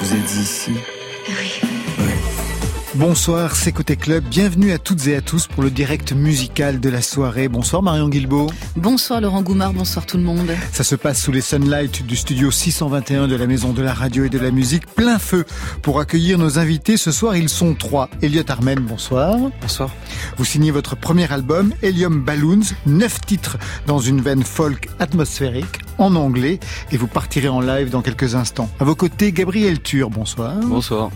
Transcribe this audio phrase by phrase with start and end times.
[0.00, 0.72] Vous êtes ici.
[2.96, 4.22] Bonsoir, c'est Côté Club.
[4.22, 7.48] Bienvenue à toutes et à tous pour le direct musical de la soirée.
[7.48, 8.52] Bonsoir Marion Guilbeault.
[8.76, 10.52] Bonsoir Laurent Goumard, bonsoir tout le monde.
[10.70, 14.26] Ça se passe sous les sunlights du studio 621 de la Maison de la Radio
[14.26, 14.86] et de la Musique.
[14.86, 15.44] Plein feu
[15.82, 16.96] pour accueillir nos invités.
[16.96, 18.08] Ce soir, ils sont trois.
[18.22, 19.38] Elliot Armen, bonsoir.
[19.60, 19.90] Bonsoir.
[20.36, 23.58] Vous signez votre premier album, Helium Balloons, neuf titres
[23.88, 26.60] dans une veine folk atmosphérique en anglais
[26.92, 28.70] et vous partirez en live dans quelques instants.
[28.78, 30.54] À vos côtés, Gabriel Tur, bonsoir.
[30.60, 31.10] Bonsoir.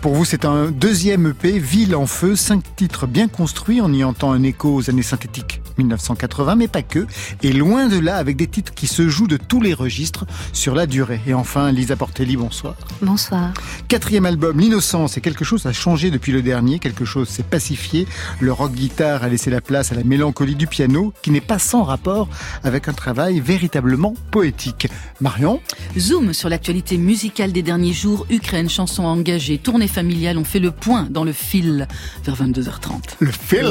[0.00, 4.02] Pour vous, c'est un deuxième EP, Ville en feu, cinq titres bien construits, on y
[4.02, 7.06] entend un écho aux années synthétiques 1980, mais pas que,
[7.42, 10.74] et loin de là avec des titres qui se jouent de tous les registres sur
[10.74, 11.20] la durée.
[11.26, 12.74] Et enfin, Lisa Portelli, bonsoir.
[13.00, 13.52] Bonsoir.
[13.88, 18.06] Quatrième album, L'innocence, et quelque chose a changé depuis le dernier, quelque chose s'est pacifié,
[18.40, 21.58] le rock guitare a laissé la place à la mélancolie du piano, qui n'est pas
[21.58, 22.28] sans rapport
[22.64, 24.88] avec un travail véritablement poétique.
[25.20, 25.60] Marion?
[25.98, 30.70] Zoom sur l'actualité musicale des derniers jours, Ukraine, chansons engagées, tournée familiale, on fait le
[30.70, 31.86] point dans le fil
[32.24, 33.16] vers 22h30.
[33.20, 33.66] Le fil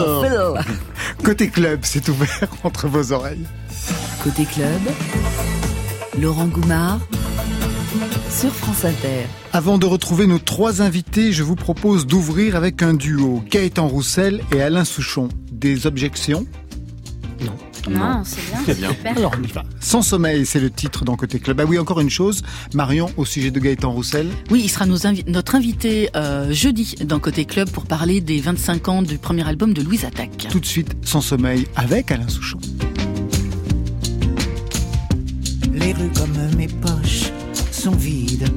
[1.24, 3.45] Côté club, c'est ouvert entre vos oreilles.
[4.23, 4.80] Côté club,
[6.22, 7.02] Laurent Goumard
[8.30, 9.25] sur France Inter.
[9.52, 14.42] Avant de retrouver nos trois invités, je vous propose d'ouvrir avec un duo, Gaëtan Roussel
[14.53, 15.28] et Alain Souchon.
[15.52, 16.45] Des objections?
[17.42, 17.58] Non.
[17.90, 18.60] Non, c'est bien.
[18.66, 18.90] C'est bien.
[18.90, 19.18] Super.
[19.18, 19.64] Alors on y va.
[19.80, 21.60] Sans sommeil, c'est le titre dans Côté Club.
[21.62, 22.42] Ah oui, encore une chose,
[22.74, 24.28] Marion, au sujet de Gaëtan Roussel.
[24.52, 28.40] Oui, il sera nos invi- notre invité euh, jeudi dans Côté Club pour parler des
[28.40, 30.48] 25 ans du premier album de Louise Attaque.
[30.52, 32.59] Tout de suite, Sans sommeil avec Alain Souchon.
[35.74, 37.32] Les rues comme mes poches
[37.72, 38.48] sont vides.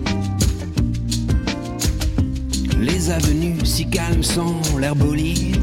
[2.81, 5.63] Les avenues si calmes sont l'air bolide.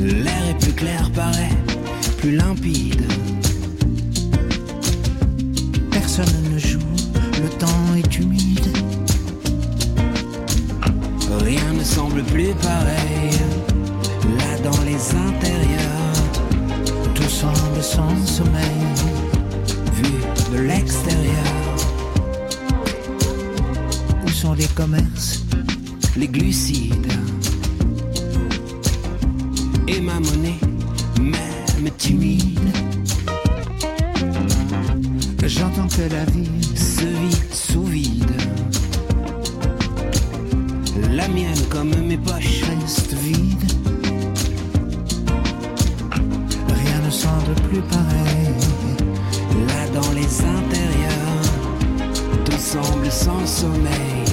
[0.00, 1.50] L'air est plus clair, paraît
[2.18, 3.02] plus limpide.
[5.90, 6.78] Personne ne joue,
[7.42, 8.66] le temps est humide.
[11.44, 13.30] Rien ne semble plus pareil.
[14.38, 15.94] Là dans les intérieurs,
[17.14, 18.84] Tout semble sans sommeil.
[19.94, 20.12] vu
[20.52, 21.54] de l'extérieur,
[24.24, 25.42] Où sont les commerces
[26.18, 27.12] les glucides?
[29.90, 30.60] Et ma monnaie,
[31.18, 32.58] même timide,
[35.48, 38.30] J'entends que la vie se vit sous vide.
[41.12, 43.72] La mienne comme mes poches reste vide.
[46.68, 48.52] Rien ne semble plus pareil.
[49.68, 51.48] Là dans les intérieurs,
[52.44, 54.26] tout semble sans sommeil,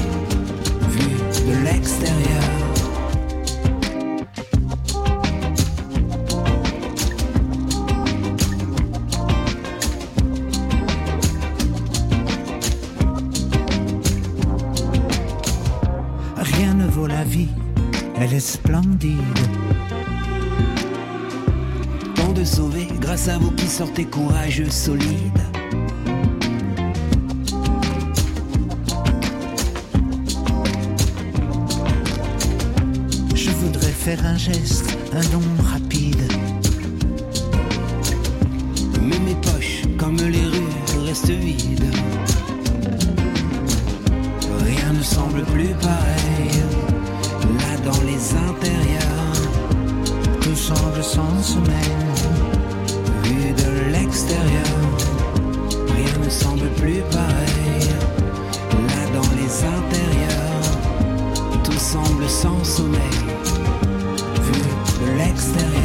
[0.89, 1.07] vu
[1.47, 2.64] de l'extérieur.
[23.85, 25.43] Qui sortez courageux, solides.
[33.35, 36.31] Je voudrais faire un geste, un don rapide.
[39.01, 41.93] Mais mes poches, comme les rues, restent vides.
[44.65, 46.63] Rien ne semble plus pareil.
[47.59, 49.35] Là dans les intérieurs,
[50.41, 52.14] Tout semble sans sommeil.
[54.05, 54.65] L'extérieur,
[55.95, 57.89] rien ne semble plus pareil.
[58.87, 63.17] Là dans les intérieurs, tout semble sans sommeil,
[64.45, 64.61] vu
[65.01, 65.75] de l'extérieur.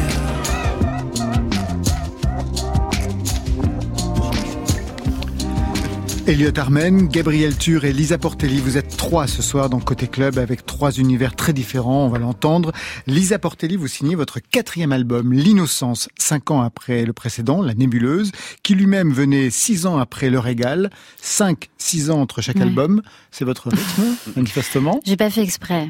[6.27, 10.37] Elliot Armen, Gabriel Tur et Lisa Portelli, vous êtes trois ce soir dans Côté Club
[10.37, 12.71] avec trois univers très différents, on va l'entendre.
[13.05, 18.31] Lisa Portelli, vous signez votre quatrième album, L'Innocence, cinq ans après le précédent, La Nébuleuse,
[18.63, 20.89] qui lui-même venait six ans après Le Régal,
[21.21, 22.63] cinq, six ans entre chaque Ouais.
[22.63, 23.03] album.
[23.29, 24.99] C'est votre rythme, manifestement?
[25.05, 25.87] J'ai pas fait exprès.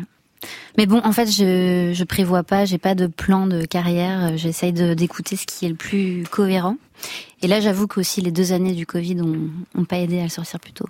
[0.77, 4.35] Mais bon, en fait, je je prévois pas, j'ai pas de plan de carrière.
[4.37, 6.75] J'essaye d'écouter ce qui est le plus cohérent.
[7.41, 10.29] Et là, j'avoue qu'aussi les deux années du Covid ont, ont pas aidé à le
[10.29, 10.87] sortir plus tôt.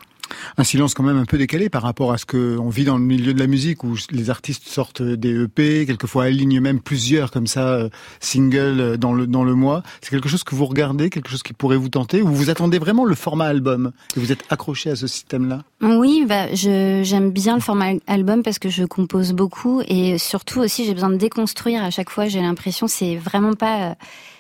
[0.58, 3.04] Un silence quand même un peu décalé par rapport à ce qu'on vit dans le
[3.04, 7.48] milieu de la musique où les artistes sortent des EP, quelquefois alignent même plusieurs comme
[7.48, 7.90] ça euh,
[8.20, 9.84] singles euh, dans le dans le mois.
[10.02, 12.80] C'est quelque chose que vous regardez, quelque chose qui pourrait vous tenter ou vous attendez
[12.80, 15.64] vraiment le format album et vous êtes accroché à ce système-là?
[15.82, 20.86] Oui, bah, j'aime bien le format album parce que je compose beaucoup et surtout aussi
[20.86, 22.28] j'ai besoin de déconstruire à chaque fois.
[22.28, 23.94] J'ai l'impression que c'est vraiment pas euh,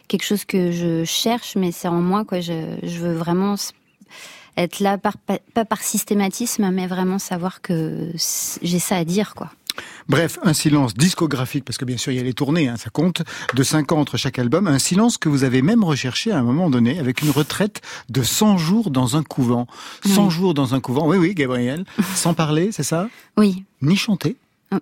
[0.07, 2.39] quelque chose que je cherche, mais c'est en moi quoi.
[2.41, 2.53] Je,
[2.83, 3.55] veux vraiment
[4.57, 8.11] être là par, pas par systématisme, mais vraiment savoir que
[8.61, 9.49] j'ai ça à dire, quoi.
[10.09, 12.89] Bref, un silence discographique, parce que bien sûr il y a les tournées, hein, ça
[12.89, 13.21] compte,
[13.53, 16.43] de 5 ans entre chaque album, un silence que vous avez même recherché à un
[16.43, 19.67] moment donné avec une retraite de 100 jours dans un couvent.
[20.05, 23.07] 100 jours dans un couvent, oui oui Gabriel, sans parler, c'est ça?
[23.37, 23.63] Oui.
[23.81, 24.35] Ni chanter?
[24.73, 24.79] Euh,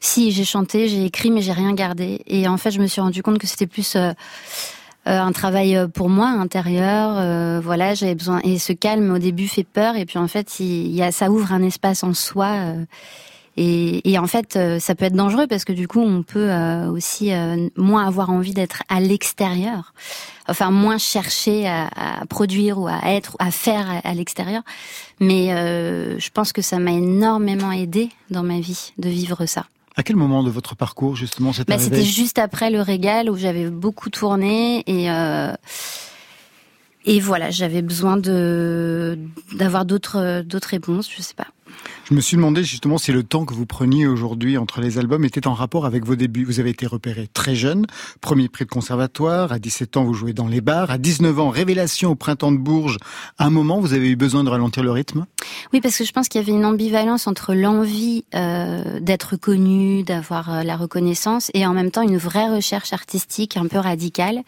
[0.00, 2.22] si, j'ai chanté, j'ai écrit, mais j'ai rien gardé.
[2.26, 4.12] Et en fait, je me suis rendu compte que c'était plus euh,
[5.06, 7.60] un travail pour moi intérieur.
[7.62, 8.40] voilà, j'avais besoin.
[8.44, 11.30] Et ce calme au début fait peur, et puis en fait, il, y a, ça
[11.30, 12.56] ouvre un espace en soi.
[13.56, 16.50] Et, et, en fait, ça peut être dangereux parce que du coup, on peut
[16.88, 17.30] aussi
[17.76, 19.92] moins avoir envie d'être à l'extérieur
[20.48, 24.62] enfin moins chercher à, à, produire ou à être, à faire à, l'extérieur.
[25.20, 29.66] Mais euh, je pense que ça m'a énormément aidé dans ma vie de vivre ça.
[29.96, 33.36] À quel moment de votre parcours justement c'est bah, C'était juste après le régal où
[33.36, 35.52] j'avais beaucoup tourné et euh,
[37.06, 39.18] et voilà, j'avais besoin de
[39.52, 41.48] d'avoir d'autres d'autres réponses, je sais pas.
[42.04, 45.24] Je me suis demandé justement si le temps que vous preniez aujourd'hui entre les albums
[45.24, 46.44] était en rapport avec vos débuts.
[46.44, 47.86] Vous avez été repéré très jeune,
[48.20, 51.48] premier prix de conservatoire, à 17 ans vous jouez dans les bars, à 19 ans
[51.48, 52.98] révélation au printemps de Bourges.
[53.38, 55.24] À un moment vous avez eu besoin de ralentir le rythme?
[55.72, 60.02] Oui parce que je pense qu'il y avait une ambivalence entre l'envie euh, d'être connu,
[60.02, 64.42] d'avoir euh, la reconnaissance et en même temps une vraie recherche artistique un peu radicale.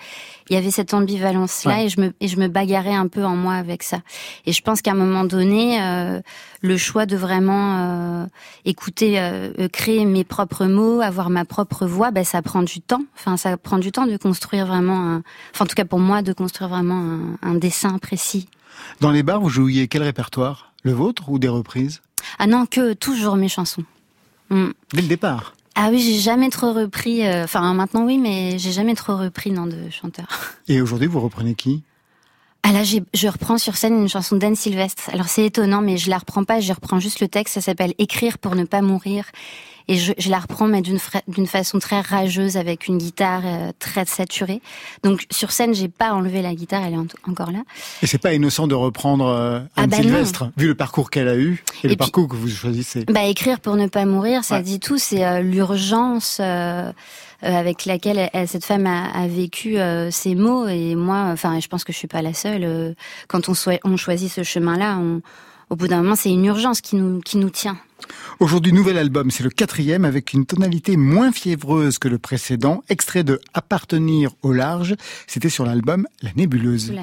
[0.51, 3.25] Il y avait cette ambivalence là et je me et je me bagarrais un peu
[3.25, 4.01] en moi avec ça.
[4.45, 6.21] Et je pense qu'à un moment donné euh,
[6.61, 8.27] le choix de vraiment euh,
[8.65, 12.81] écouter, euh, euh, créer mes propres mots, avoir ma propre voix, ben ça prend du
[12.81, 13.03] temps.
[13.17, 15.23] Enfin, ça prend du temps de construire vraiment, un...
[15.53, 18.49] enfin en tout cas pour moi, de construire vraiment un, dessin précis.
[19.01, 20.73] Dans les bars, vous jouiez quel répertoire?
[20.83, 22.03] Le vôtre ou des reprises?
[22.39, 23.85] Ah non, que toujours mes chansons.
[24.51, 24.69] Mm.
[24.93, 25.55] Dès le départ?
[25.75, 27.27] Ah oui, j'ai jamais trop repris.
[27.29, 30.29] Enfin, maintenant oui, mais j'ai jamais trop repris non de chanteurs.
[30.69, 31.83] Et aujourd'hui, vous reprenez qui?
[32.69, 35.09] Ah là, je reprends sur scène une chanson d'Anne Sylvestre.
[35.13, 37.55] Alors c'est étonnant, mais je la reprends pas, je reprends juste le texte.
[37.55, 39.27] Ça s'appelle Écrire pour ne pas mourir.
[39.87, 40.99] Et je, je la reprends, mais d'une
[41.29, 44.61] d'une façon très rageuse, avec une guitare euh, très saturée.
[45.05, 47.61] Donc sur scène, j'ai pas enlevé la guitare, elle est encore là.
[48.03, 51.29] Et c'est pas innocent de reprendre euh, ah Anne bah Sylvestre, vu le parcours qu'elle
[51.29, 53.05] a eu et, le parcours que vous choisissez.
[53.05, 54.99] Bah écrire pour ne pas mourir, ça dit tout.
[54.99, 56.41] C'est euh, l'urgence.
[57.43, 60.67] Euh, avec laquelle elle, cette femme a, a vécu euh, ces mots.
[60.69, 62.65] Et moi, enfin, je pense que je suis pas la seule.
[62.65, 62.95] Euh,
[63.29, 63.55] quand on,
[63.85, 64.99] on choisit ce chemin-là,
[65.69, 67.79] au bout d'un moment, c'est une urgence qui nous, qui nous tient.
[68.41, 73.25] Aujourd'hui, nouvel album, c'est le quatrième avec une tonalité moins fiévreuse que le précédent, extrait
[73.25, 74.95] de Appartenir au large.
[75.27, 76.95] C'était sur l'album La Nébuleuse.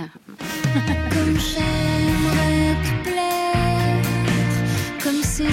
[5.03, 5.51] comme ces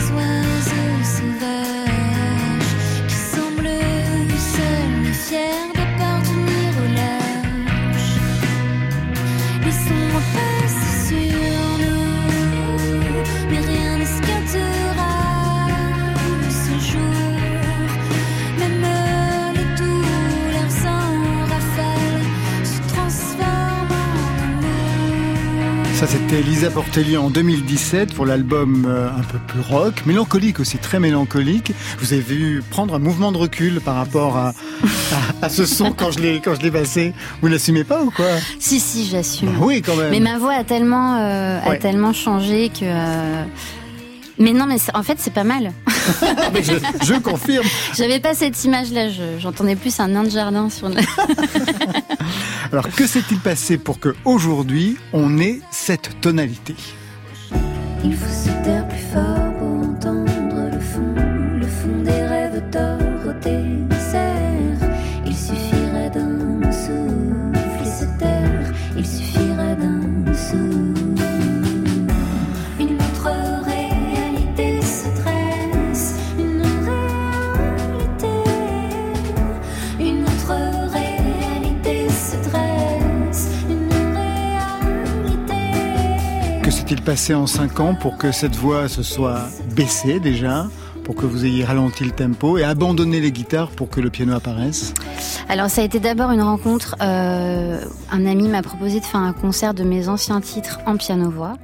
[26.01, 30.79] Ça, c'était Lisa Portelli en 2017 pour l'album euh, un peu plus rock, mélancolique aussi,
[30.79, 31.73] très mélancolique.
[31.99, 34.55] Vous avez vu prendre un mouvement de recul par rapport à,
[35.43, 37.13] à, ce son quand je l'ai quand je l'ai passé.
[37.43, 38.31] Vous l'assumez pas ou quoi?
[38.59, 39.51] Si si, j'assume.
[39.51, 40.09] Bah oui, quand même.
[40.11, 42.85] Mais ma voix a tellement euh, a tellement changé que.
[42.85, 43.45] Euh,
[44.39, 45.71] mais non, mais en fait, c'est pas mal.
[46.55, 46.73] mais je,
[47.05, 47.67] je, confirme.
[47.95, 49.09] J'avais pas cette image-là.
[49.39, 50.89] J'entendais plus un nain de jardin sur.
[52.73, 56.77] Alors, que s'est-il passé pour que aujourd'hui on ait cette tonalité?
[87.11, 90.69] Passé en 5 ans pour que cette voix se soit baissée déjà
[91.03, 94.33] pour que vous ayez ralenti le tempo et abandonné les guitares pour que le piano
[94.33, 94.95] apparaisse
[95.49, 96.95] Alors ça a été d'abord une rencontre.
[97.03, 97.81] Euh,
[98.13, 101.55] un ami m'a proposé de faire un concert de mes anciens titres en piano-voix.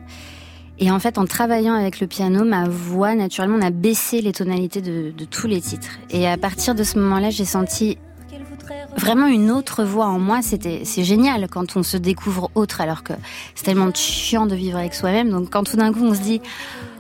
[0.81, 4.33] Et en fait, en travaillant avec le piano, ma voix, naturellement, on a baissé les
[4.33, 5.91] tonalités de, de tous les titres.
[6.11, 7.99] Et à partir de ce moment-là, j'ai senti
[8.97, 10.41] vraiment une autre voix en moi.
[10.43, 13.13] C'était, c'est génial quand on se découvre autre, alors que
[13.55, 15.31] c'est tellement chiant de vivre avec soi-même.
[15.31, 16.41] Donc quand tout d'un coup on se dit,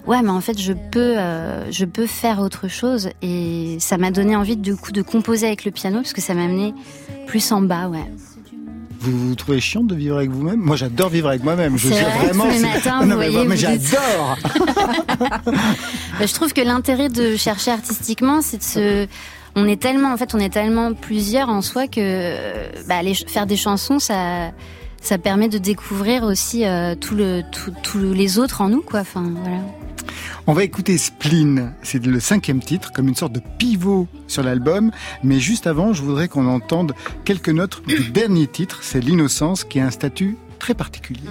[0.06, 3.08] ouais, mais en fait je peux, euh, je peux faire autre chose.
[3.22, 6.34] Et ça m'a donné envie du coup de composer avec le piano parce que ça
[6.34, 6.74] m'a amené
[7.26, 8.10] plus en bas, ouais.
[8.98, 10.58] Vous, vous trouvez chiant de vivre avec vous-même?
[10.58, 11.76] Moi, j'adore vivre avec moi-même.
[11.76, 12.44] Je suis vraiment.
[12.44, 14.38] Tous les matins, vous voyez, mais j'adore.
[16.18, 19.06] Bah, je trouve que l'intérêt de chercher artistiquement, c'est de se
[19.56, 22.36] on est tellement, en fait, on est tellement plusieurs en soi que
[22.86, 24.52] bah, faire des chansons, ça,
[25.00, 27.42] ça permet de découvrir aussi euh, le,
[27.82, 29.00] tous les autres en nous, quoi.
[29.00, 29.58] Enfin, voilà.
[30.46, 34.92] On va écouter Spleen, c'est le cinquième titre, comme une sorte de pivot sur l'album.
[35.25, 36.92] Mais juste avant, je voudrais qu'on entende
[37.25, 41.28] quelques notes du dernier titre, c'est L'innocence, qui a un statut très particulier.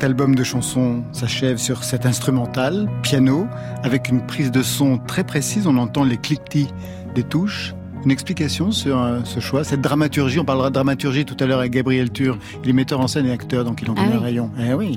[0.00, 3.46] Cet album de chansons s'achève sur cet instrumental, piano,
[3.82, 5.66] avec une prise de son très précise.
[5.66, 6.68] On entend les cliquetis
[7.14, 7.74] des touches.
[8.06, 10.38] Une explication sur euh, ce choix, cette dramaturgie.
[10.38, 12.38] On parlera de dramaturgie tout à l'heure avec Gabriel Tur.
[12.64, 14.50] Il est metteur en scène et acteur, donc il en connaît ah un rayon.
[14.58, 14.96] Eh oui.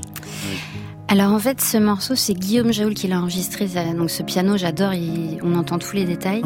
[1.14, 3.68] Alors en fait, ce morceau, c'est Guillaume Jaoul qui l'a enregistré.
[3.96, 4.94] Donc ce piano, j'adore.
[5.44, 6.42] On entend tous les détails.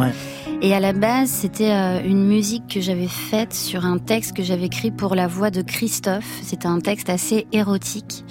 [0.62, 4.44] Et à la base, c'était euh, une musique que j'avais faite sur un texte que
[4.44, 6.28] j'avais écrit pour la voix de Christophe.
[6.44, 8.26] C'était un texte assez érotique.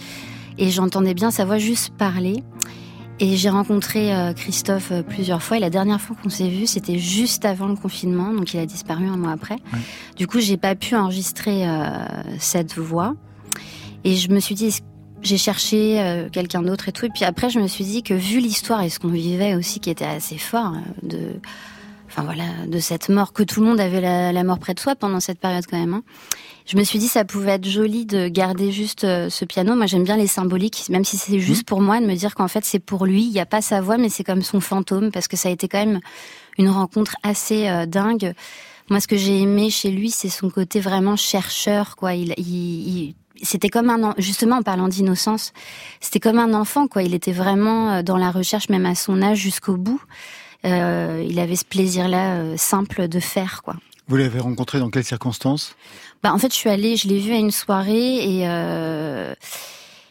[0.59, 2.45] Et j'entendais bien sa voix juste parler.
[3.19, 5.57] Et j'ai rencontré euh, Christophe euh, plusieurs fois.
[5.57, 8.35] Et la dernière fois qu'on s'est vu, c'était juste avant le confinement.
[8.35, 9.57] Donc il a disparu un mois après.
[10.19, 11.65] Du coup, j'ai pas pu enregistrer
[12.39, 13.15] cette voix.
[14.05, 14.71] Et je me suis dit,
[15.27, 17.07] j'ai cherché quelqu'un d'autre et tout.
[17.07, 19.81] Et puis après, je me suis dit que vu l'histoire et ce qu'on vivait aussi,
[19.81, 21.39] qui était assez fort, de
[22.09, 24.97] enfin voilà, de cette mort, que tout le monde avait la, mort près de soi
[24.97, 25.95] pendant cette période quand même.
[25.95, 26.03] Hein.
[26.67, 29.77] Je me suis dit ça pouvait être joli de garder juste euh, ce piano.
[29.77, 31.65] Moi j'aime bien les symboliques, même si c'est juste mmh.
[31.65, 33.25] pour moi, de me dire qu'en fait c'est pour lui.
[33.25, 35.53] Il n'y a pas sa voix, mais c'est comme son fantôme, parce que ça a
[35.53, 36.01] été quand même
[36.59, 38.33] une rencontre assez euh, dingue.
[38.89, 42.15] Moi ce que j'ai aimé chez lui, c'est son côté vraiment chercheur, quoi.
[42.15, 45.53] Il, il, c'était comme un justement en parlant d'innocence,
[46.01, 47.03] c'était comme un enfant quoi.
[47.03, 50.01] Il était vraiment euh, dans la recherche même à son âge jusqu'au bout.
[50.65, 53.77] Euh, il avait ce plaisir-là euh, simple de faire, quoi.
[54.09, 55.77] Vous l'avez rencontré dans quelles circonstances?
[56.23, 59.35] Bah en fait, je suis allée, je l'ai vu à une soirée et euh,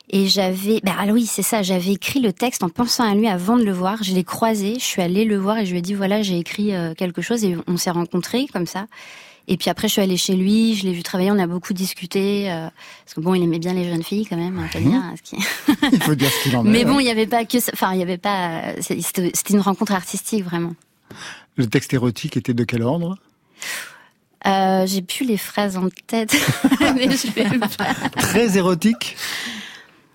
[0.10, 3.58] et j'avais, bah oui, c'est ça, j'avais écrit le texte en pensant à lui avant
[3.58, 4.03] de le voir.
[4.03, 6.38] Je l'ai croisé, je suis allée le voir et je lui ai dit voilà, j'ai
[6.38, 8.86] écrit quelque chose et on s'est rencontrés comme ça.
[9.47, 11.73] Et puis après, je suis allée chez lui, je l'ai vu travailler, on a beaucoup
[11.73, 12.51] discuté.
[12.51, 12.67] Euh,
[13.03, 15.01] parce que bon, il aimait bien les jeunes filles quand même, hein, dire.
[15.91, 16.69] il faut dire ce qu'il en est.
[16.69, 18.73] Mais bon, il n'y avait pas que Enfin, il y avait pas...
[18.81, 20.73] C'était une rencontre artistique, vraiment.
[21.55, 23.17] Le texte érotique était de quel ordre?
[24.47, 26.35] Euh, J'ai plus les phrases en tête.
[26.95, 29.15] mais je Très érotique?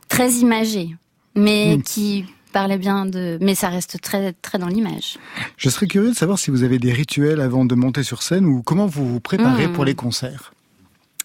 [0.08, 0.96] Très imagé.
[1.34, 1.82] Mais hmm.
[1.82, 5.18] qui parlait bien de, mais ça reste très très dans l'image.
[5.56, 8.46] Je serais curieux de savoir si vous avez des rituels avant de monter sur scène
[8.46, 10.52] ou comment vous vous préparez pour les concerts.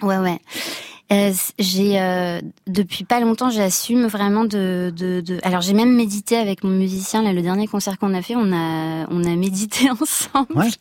[0.02, 0.40] Ouais ouais.
[1.12, 5.40] Euh, j'ai euh, depuis pas longtemps j'assume vraiment de, de, de...
[5.44, 8.52] alors j'ai même médité avec mon musicien là le dernier concert qu'on a fait on
[8.52, 10.72] a on a médité ensemble ouais.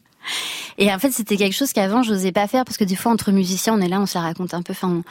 [0.79, 3.33] et en fait c'était quelque chose qu'avant j'osais pas faire parce que des fois entre
[3.33, 5.03] musiciens on est là on se la raconte un peu enfin on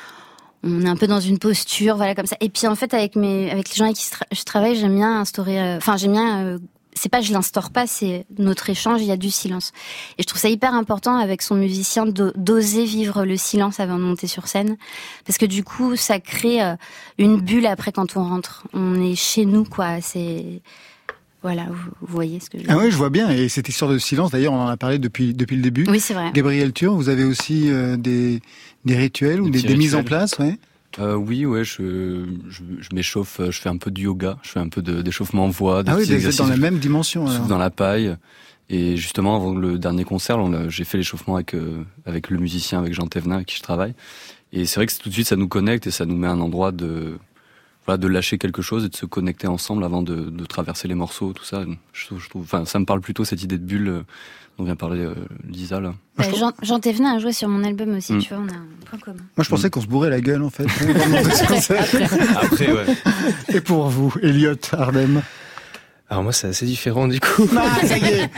[0.64, 2.38] est un peu dans une posture, voilà comme ça.
[2.40, 5.20] Et puis en fait, avec mes, avec les gens avec qui je travaille, j'aime bien
[5.20, 5.60] instaurer.
[5.60, 6.46] Euh, enfin, j'aime bien.
[6.46, 6.60] Euh,
[6.96, 9.02] c'est pas je l'instaure pas, c'est notre échange.
[9.02, 9.72] Il y a du silence.
[10.18, 14.04] Et je trouve ça hyper important avec son musicien d'oser vivre le silence avant de
[14.04, 14.78] monter sur scène,
[15.26, 16.76] parce que du coup, ça crée euh,
[17.18, 18.68] une bulle après quand on rentre.
[18.74, 20.02] On est chez nous, quoi.
[20.02, 20.62] C'est
[21.44, 23.30] voilà, vous, voyez ce que je veux Ah oui, je vois bien.
[23.30, 25.86] Et cette histoire de silence, d'ailleurs, on en a parlé depuis, depuis le début.
[25.90, 26.32] Oui, c'est vrai.
[26.34, 28.42] Gabriel Tur, vous avez aussi euh, des,
[28.86, 30.58] des rituels ou des, des, mises en place, ouais
[31.00, 34.60] euh, oui, ouais, je, je, je m'échauffe, je fais un peu de yoga, je fais
[34.60, 35.84] un peu d'échauffement voix.
[35.88, 37.28] Ah oui, vous êtes dans la même dimension.
[37.28, 37.48] Alors.
[37.48, 38.16] Dans la paille.
[38.70, 42.94] Et justement, avant le dernier concert, j'ai fait l'échauffement avec euh, avec le musicien, avec
[42.94, 43.94] Jean Thévenin, avec qui je travaille.
[44.52, 46.40] Et c'est vrai que tout de suite, ça nous connecte et ça nous met un
[46.40, 47.18] endroit de
[47.86, 50.96] voilà, de lâcher quelque chose et de se connecter ensemble avant de, de traverser les
[50.96, 51.64] morceaux, tout ça.
[51.92, 54.02] Je, je, trouve, enfin, ça me parle plutôt cette idée de bulle euh,
[54.58, 55.16] dont vient parler euh,
[55.48, 55.94] Lisa là.
[56.18, 58.20] Bah, Jean, Jean Thévenin a joué sur mon album aussi, mm.
[58.20, 59.24] tu vois, on a un point commun.
[59.36, 59.72] Moi, je pensais mm.
[59.72, 60.64] qu'on se bourrait la gueule en fait.
[60.66, 62.86] après, après, ouais.
[63.50, 65.22] Et pour vous, Elliot Harlem
[66.10, 67.50] alors moi c'est assez différent du coup.
[67.58, 68.30] Ah, ça y est.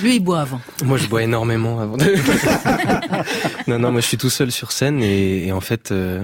[0.02, 0.60] Lui il boit avant.
[0.84, 2.14] Moi je bois énormément avant de.
[3.66, 6.22] non non moi je suis tout seul sur scène et, et en fait euh,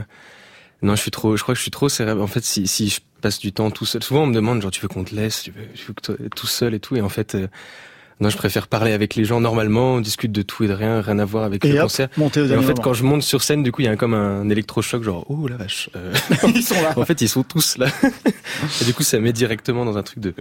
[0.82, 2.22] non, je suis trop, je crois que je suis trop cérébral.
[2.22, 4.70] En fait, si, si je passe du temps tout seul, souvent on me demande genre
[4.70, 7.02] tu veux qu'on te laisse, tu veux, tu veux que tout seul et tout, et
[7.02, 7.48] en fait, euh,
[8.20, 11.00] Non, je préfère parler avec les gens normalement, on discute de tout et de rien,
[11.02, 12.08] rien à voir avec Et le hop, concert.
[12.16, 12.82] montez au Et en fait, moment.
[12.82, 15.46] quand je monte sur scène, du coup, il y a comme un électrochoc, genre, oh
[15.48, 15.90] la vache.
[15.96, 16.14] Euh,
[16.54, 16.98] Ils sont là.
[16.98, 17.86] en fait, ils sont tous là.
[18.80, 20.34] et du coup, ça met directement dans un truc de.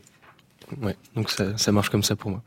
[0.81, 2.41] Ouais, donc ça, ça marche comme ça pour moi.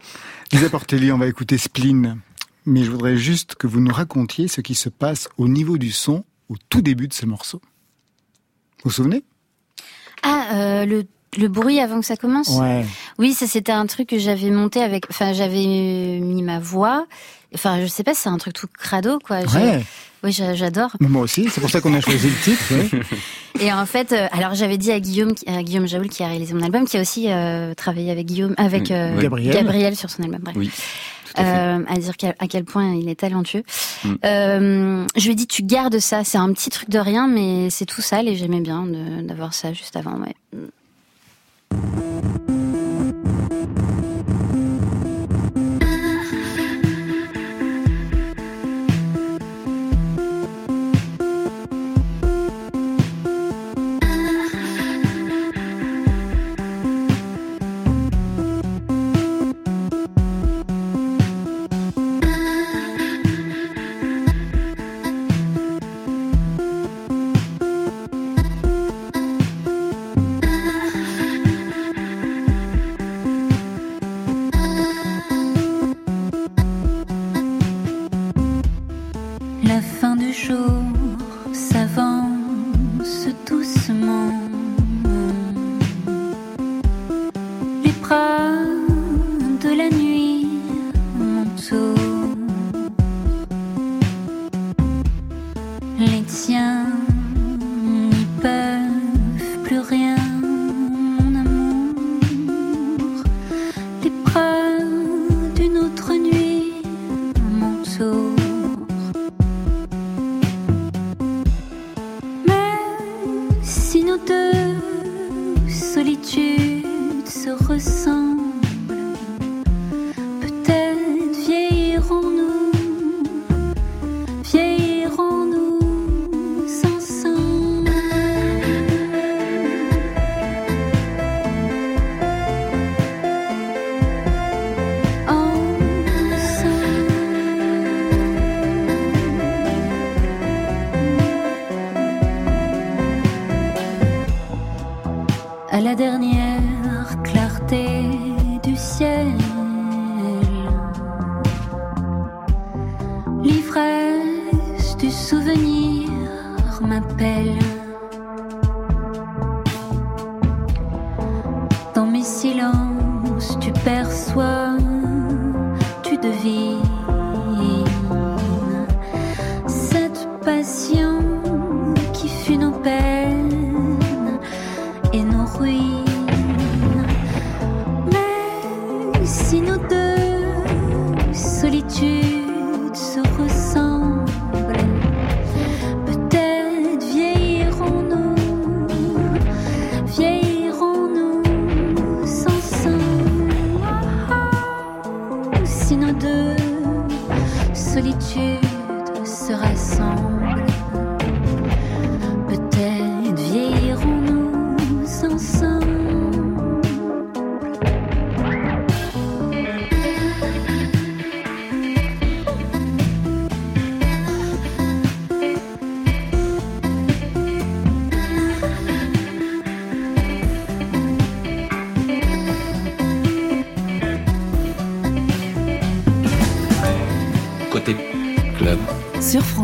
[0.52, 2.18] Lisa Portelli, on va écouter Spleen.
[2.64, 5.90] Mais je voudrais juste que vous nous racontiez ce qui se passe au niveau du
[5.90, 7.60] son au tout début de ce morceau.
[8.84, 9.22] Vous vous souvenez?
[10.22, 11.04] Ah, euh, le,
[11.38, 12.48] le bruit avant que ça commence?
[12.60, 12.84] Ouais.
[13.18, 15.06] Oui, ça c'était un truc que j'avais monté avec.
[15.10, 15.56] Enfin, j'avais
[16.20, 17.06] mis ma voix.
[17.54, 19.40] Enfin, je sais pas, c'est un truc tout crado, quoi.
[19.40, 19.82] Ouais.
[20.24, 20.90] Oui, j'a- j'adore.
[21.00, 22.62] Moi aussi, c'est pour ça qu'on a choisi le titre.
[22.74, 23.00] ouais.
[23.60, 26.54] Et en fait, euh, alors j'avais dit à Guillaume, à Guillaume Jaoul qui a réalisé
[26.54, 29.22] mon album, qui a aussi euh, travaillé avec Guillaume, avec euh, oui.
[29.22, 29.52] Gabriel.
[29.54, 30.40] Gabriel sur son album.
[30.42, 30.56] Bref.
[30.56, 30.70] Oui,
[31.36, 31.76] à.
[31.76, 33.62] Euh, à dire à quel point il est talentueux.
[34.04, 34.14] Mm.
[34.24, 37.70] Euh, je lui ai dit tu gardes ça, c'est un petit truc de rien, mais
[37.70, 38.86] c'est tout sale et j'aimais bien
[39.22, 40.18] d'avoir ça juste avant.
[40.18, 40.34] Ouais.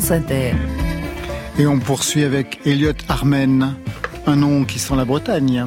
[0.09, 0.55] France Inter.
[1.59, 3.75] Et on poursuit avec Elliot Armen,
[4.27, 5.67] un nom qui sent la Bretagne.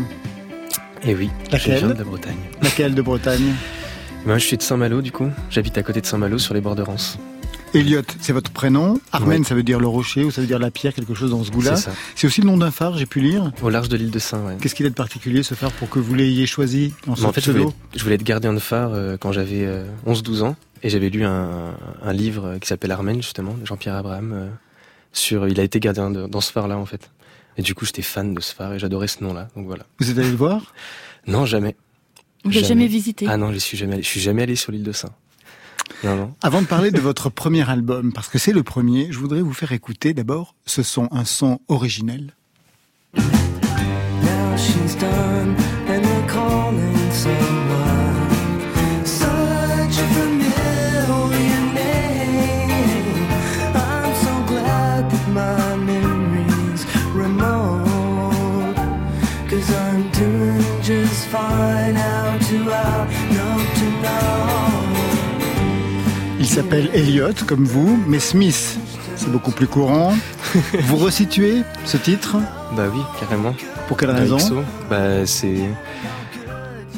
[1.04, 2.38] Et oui, Laquelle je viens de la Bretagne.
[2.60, 3.54] Laquelle de Bretagne?
[4.26, 5.28] Moi, je suis de Saint-Malo, du coup.
[5.52, 7.20] J'habite à côté de Saint-Malo, sur les bords de Rance.
[7.74, 9.00] Elliot, c'est votre prénom.
[9.14, 9.46] Armen, Oui.
[9.46, 11.52] ça veut dire le rocher ou ça veut dire la pierre, quelque chose dans ce
[11.52, 11.78] goût-là.
[11.78, 11.96] C'est ça.
[12.16, 13.52] C'est aussi le nom d'un phare, j'ai pu lire.
[13.62, 14.58] Au large de l'île de Saint, ouais.
[14.62, 17.32] Qu'est-ce qu'il a de particulier ce phare pour que vous l'ayez choisi en Mais en
[17.32, 20.42] fait, je pseudo voulais, je voulais être gardien de phare euh, quand j'avais euh, 11-12
[20.44, 20.56] ans.
[20.84, 24.34] Et j'avais lu un, un livre euh, qui s'appelle Armen, justement, de Jean-Pierre Abraham.
[24.34, 24.48] euh,
[25.14, 27.10] sur, il a été gardien de- dans ce phare-là, en fait.
[27.58, 29.50] Et du coup, j'étais fan de ce phare et j'adorais ce nom-là.
[29.56, 29.84] Donc voilà.
[30.00, 30.74] Vous êtes allé le voir?
[31.28, 31.76] Non, jamais.
[32.44, 33.28] Vous l'avez jamais visité?
[33.30, 34.04] Ah non, je suis jamais allé.
[34.04, 35.12] Je suis jamais allé sur l'île de Saint.
[36.42, 39.54] Avant de parler de votre premier album, parce que c'est le premier, je voudrais vous
[39.54, 42.34] faire écouter d'abord ce son, un son originel.
[61.32, 62.11] Fine.
[66.52, 68.78] S'appelle Elliot, comme vous, mais Smith,
[69.16, 70.14] c'est beaucoup plus courant.
[70.82, 72.36] vous resituez ce titre?
[72.76, 73.56] Bah oui, carrément.
[73.88, 74.36] Pour quelle raison?
[74.36, 74.56] XO,
[74.90, 75.60] Bah c'est.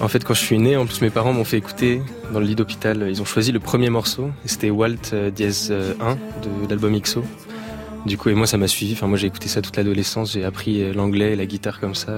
[0.01, 2.47] En fait, quand je suis né, en plus mes parents m'ont fait écouter dans le
[2.47, 3.05] lit d'hôpital.
[3.07, 6.99] Ils ont choisi le premier morceau, et c'était Walt euh, dièse euh, 1 de l'album
[6.99, 7.23] XO.
[8.07, 8.93] Du coup, et moi ça m'a suivi.
[8.93, 10.33] Enfin, moi j'ai écouté ça toute l'adolescence.
[10.33, 12.11] J'ai appris euh, l'anglais et la guitare comme ça.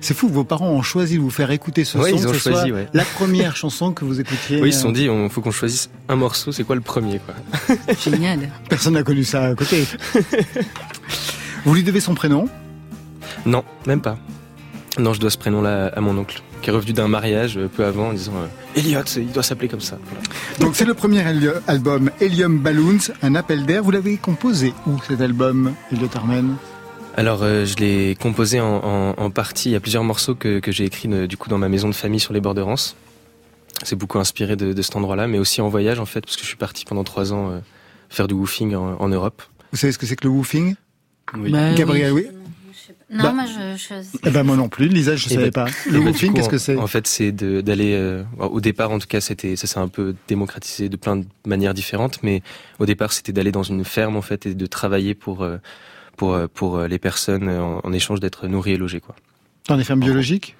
[0.00, 2.32] C'est fou, vos parents ont choisi de vous faire écouter ce Ouais, son, ils ont
[2.32, 2.88] que choisi, soit ouais.
[2.92, 4.60] la première chanson que vous écoutiez.
[4.60, 6.52] Oui, ils se sont euh, dit, on faut qu'on choisisse un morceau.
[6.52, 7.34] C'est quoi le premier, quoi
[8.04, 8.48] Génial.
[8.68, 9.84] Personne n'a connu ça à côté.
[11.64, 12.48] vous lui devez son prénom?
[13.44, 14.18] Non, même pas.
[14.98, 17.84] Non, je dois ce prénom-là à mon oncle, qui est revenu d'un mariage euh, peu
[17.84, 18.46] avant en disant euh,
[18.78, 19.98] Elliot, il doit s'appeler comme ça.
[20.04, 20.22] Voilà.
[20.60, 21.22] Donc c'est le premier
[21.66, 23.82] album Helium Balloons, un appel d'air.
[23.82, 26.56] Vous l'avez composé où cet album, Elliot Armen?
[27.18, 29.70] Alors, euh, je l'ai composé en, en- en partie.
[29.70, 31.88] Il y a plusieurs morceaux que, que j'ai écrits euh, du coup dans ma maison
[31.88, 32.94] de famille sur les bords de Rance.
[33.82, 36.42] C'est beaucoup inspiré de, de cet endroit-là, mais aussi en voyage en fait, parce que
[36.42, 37.58] je suis parti pendant trois ans euh,
[38.08, 39.42] faire du woofing en, en Europe.
[39.72, 40.76] Vous savez ce que c'est que le woofing?
[41.36, 41.50] Oui.
[41.50, 42.26] Bah, Gabriel, oui.
[43.10, 43.32] Non, Bah.
[43.32, 44.86] moi je, je- Eh ben moi non plus.
[44.86, 45.70] Lisa, je Et savais bah, pas.
[45.88, 46.76] Et Le bah, du woofing, qu'est-ce que c'est?
[46.76, 47.94] En fait, c'est d'aller.
[47.94, 51.24] euh, au départ, en tout cas, c'était ça s'est un peu démocratisé de plein de
[51.46, 52.42] manières différentes, mais
[52.78, 55.56] au départ, c'était d'aller dans une ferme en fait et de travailler pour euh,
[56.18, 59.14] pour euh, pour euh, les personnes en, en échange d'être nourries et logées quoi.
[59.68, 60.56] Dans des fermes biologiques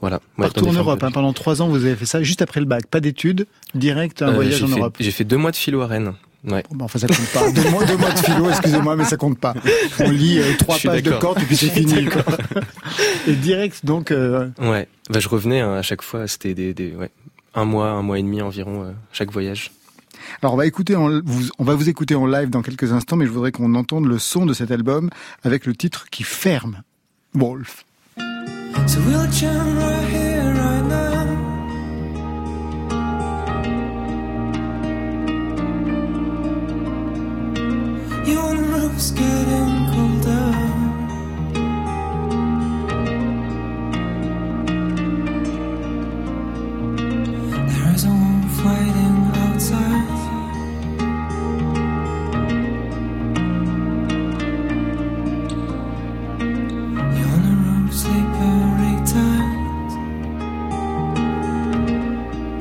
[0.00, 0.16] Voilà.
[0.38, 1.02] Ouais, Partout en Europe.
[1.02, 1.10] hein.
[1.12, 2.86] Pendant trois ans, vous avez fait ça juste après le bac.
[2.86, 4.96] Pas d'études, direct un Euh, voyage en fait- Europe.
[5.00, 6.12] J'ai fait deux mois de philo à Rennes.
[6.46, 6.62] Ouais.
[6.70, 7.50] Bon, bah, enfin, ça compte pas.
[7.62, 9.54] Deux mois, deux mois de philo, excusez-moi, mais ça compte pas.
[10.00, 12.04] On lit euh, trois pages de cordes et puis c'est fini.
[12.04, 12.22] quoi.
[13.26, 14.86] Et direct, donc, euh, Ouais.
[15.08, 16.26] Bah, je revenais hein, à chaque fois.
[16.28, 17.10] C'était des, des ouais,
[17.54, 19.70] un mois, un mois et demi environ chaque voyage.
[20.42, 20.58] Alors on
[21.64, 24.46] va vous- écouter en live dans quelques instants, mais je voudrais qu'on entende le son
[24.46, 25.10] de cet album
[25.42, 26.82] avec le titre qui ferme.
[27.34, 27.84] Wolf.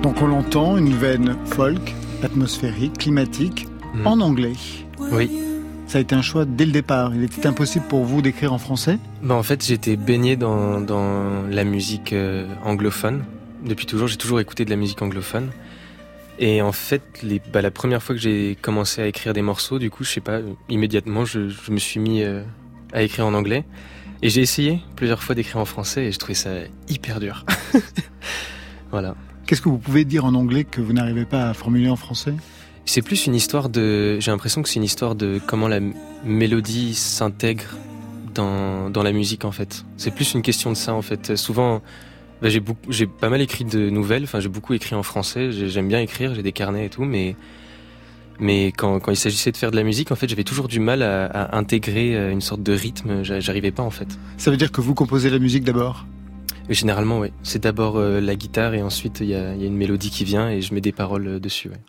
[0.03, 4.07] Donc on l'entend, une veine folk, atmosphérique, climatique, Mm.
[4.07, 4.53] en anglais.
[4.99, 5.29] Oui.
[5.87, 7.13] Ça a été un choix dès le départ.
[7.13, 8.97] Il était impossible pour vous d'écrire en français?
[9.21, 13.23] Bah, en fait, j'étais baigné dans, dans la musique euh, anglophone.
[13.63, 15.51] Depuis toujours, j'ai toujours écouté de la musique anglophone.
[16.39, 19.77] Et en fait, les, bah, la première fois que j'ai commencé à écrire des morceaux,
[19.77, 22.41] du coup, je sais pas, euh, immédiatement, je, je me suis mis euh,
[22.91, 23.63] à écrire en anglais.
[24.23, 26.49] Et j'ai essayé plusieurs fois d'écrire en français et je trouvais ça
[26.89, 27.45] hyper dur.
[28.91, 29.15] voilà.
[29.45, 32.33] Qu'est-ce que vous pouvez dire en anglais que vous n'arrivez pas à formuler en français?
[32.85, 34.19] C'est plus une histoire de.
[34.19, 35.79] J'ai l'impression que c'est une histoire de comment la
[36.25, 37.63] mélodie s'intègre
[38.33, 39.85] dans, dans la musique en fait.
[39.97, 41.35] C'est plus une question de ça en fait.
[41.35, 41.81] Souvent,
[42.41, 44.23] bah, j'ai beaucoup, j'ai pas mal écrit de nouvelles.
[44.23, 45.51] Enfin, j'ai beaucoup écrit en français.
[45.51, 46.33] J'ai- J'aime bien écrire.
[46.35, 47.35] J'ai des carnets et tout, mais
[48.39, 50.79] mais quand, quand il s'agissait de faire de la musique, en fait, j'avais toujours du
[50.79, 53.23] mal à, à intégrer euh, une sorte de rythme.
[53.23, 54.07] J'a- J'arrivais pas en fait.
[54.37, 56.05] Ça veut dire que vous composez la musique d'abord?
[56.69, 57.29] Et généralement, oui.
[57.43, 60.09] C'est d'abord euh, la guitare et ensuite il y a, il y a une mélodie
[60.09, 61.69] qui vient et je mets des paroles euh, dessus.
[61.69, 61.79] ouais.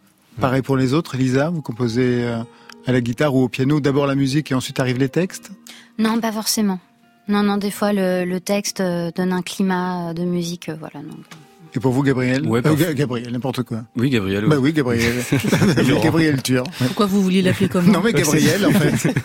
[0.41, 2.39] Pareil pour les autres, Lisa, vous composez euh,
[2.87, 5.53] à la guitare ou au piano d'abord la musique et ensuite arrivent les textes?
[5.99, 6.81] Non, pas forcément.
[7.29, 11.07] Non, non, des fois le, le texte euh, donne un climat de musique, euh, voilà.
[11.07, 11.21] Donc.
[11.77, 12.47] Et pour vous, Gabriel?
[12.47, 13.83] Ouais, Euh, Gabriel, n'importe quoi.
[13.97, 14.45] Oui, Gabriel.
[14.47, 15.15] Bah oui, Gabriel.
[16.03, 16.65] Gabriel Tur.
[16.79, 19.15] Pourquoi vous vouliez l'appeler comme Non mais Gabriel, en fait.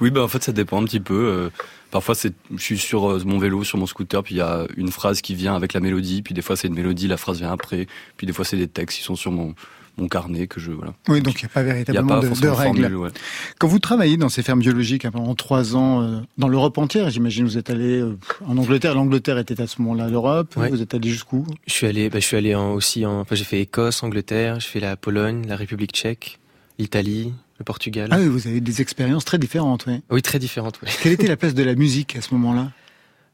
[0.00, 1.50] Oui, bah en fait ça dépend un petit peu.
[1.90, 4.66] Parfois c'est, je suis sur euh, mon vélo, sur mon scooter, puis il y a
[4.76, 7.38] une phrase qui vient avec la mélodie, puis des fois c'est une mélodie, la phrase
[7.38, 9.54] vient après, puis des fois c'est des textes qui sont sur mon
[9.96, 10.94] mon carnet que je voilà.
[11.08, 12.82] Oui, donc il n'y a pas a véritablement pas de, de règles.
[12.82, 12.94] formule.
[12.96, 13.10] Ouais.
[13.58, 17.10] Quand vous travaillez dans ces fermes biologiques hein, pendant trois ans, euh, dans l'Europe entière,
[17.10, 18.94] j'imagine vous êtes allé euh, en Angleterre.
[18.94, 20.54] L'Angleterre était à ce moment-là l'Europe.
[20.56, 20.68] Ouais.
[20.70, 21.44] Vous êtes allé jusqu'où?
[21.66, 24.60] Je suis allé, bah, je suis allé en- aussi en, enfin, j'ai fait Écosse, Angleterre,
[24.60, 26.38] j'ai fait la Pologne, la République tchèque,
[26.78, 28.08] l'Italie, le Portugal.
[28.12, 29.84] Ah oui, vous avez des expériences très différentes.
[29.86, 30.00] Oui.
[30.10, 30.78] Oui, très différentes.
[30.82, 30.88] oui.
[31.02, 32.70] Quelle était la place de la musique à ce moment-là?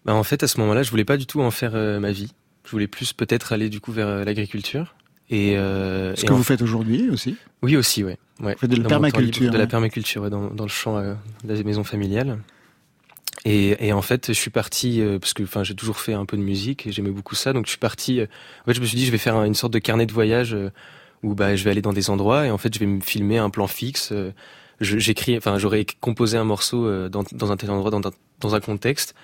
[0.04, 2.12] Bah, en fait, à ce moment-là, je voulais pas du tout en faire euh, ma
[2.12, 2.32] vie.
[2.64, 4.94] Je voulais plus peut-être aller du coup vers euh, l'agriculture.
[5.30, 7.36] Et, euh, Ce et que en- vous faites aujourd'hui aussi.
[7.62, 8.18] Oui, aussi, ouais.
[8.40, 8.52] ouais.
[8.54, 11.16] Vous faites de la permaculture, De la permaculture, ouais, dans, dans le champ de
[11.54, 12.38] la maison familiale.
[13.46, 16.24] Et, et en fait, je suis parti euh, parce que, enfin, j'ai toujours fait un
[16.24, 17.52] peu de musique et j'aimais beaucoup ça.
[17.52, 18.20] Donc, je suis parti.
[18.20, 18.26] euh,
[18.62, 20.12] en fait, je me suis dit, je vais faire un- une sorte de carnet de
[20.12, 20.70] voyage euh,
[21.24, 23.38] où, bah, je vais aller dans des endroits et en fait, je vais me filmer
[23.38, 24.10] un plan fixe.
[24.12, 24.30] euh,
[24.80, 28.54] J'écris, enfin, j'aurais composé un morceau euh, dans, dans un tel endroit, dans, un- dans
[28.54, 29.14] un contexte.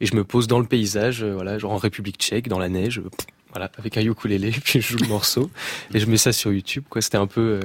[0.00, 2.68] et je me pose dans le paysage, euh, voilà, genre en République Tchèque, dans la
[2.68, 5.50] neige, pff, voilà, avec un ukulélé, puis je joue le morceau
[5.94, 6.84] et je mets ça sur YouTube.
[6.90, 7.40] Quoi, c'était un peu.
[7.40, 7.60] euh,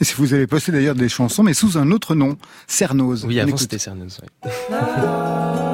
[0.00, 3.24] Et si vous avez posté d'ailleurs des chansons, mais sous un autre nom, Cernose.
[3.26, 4.50] Oui, avant c'était ouais.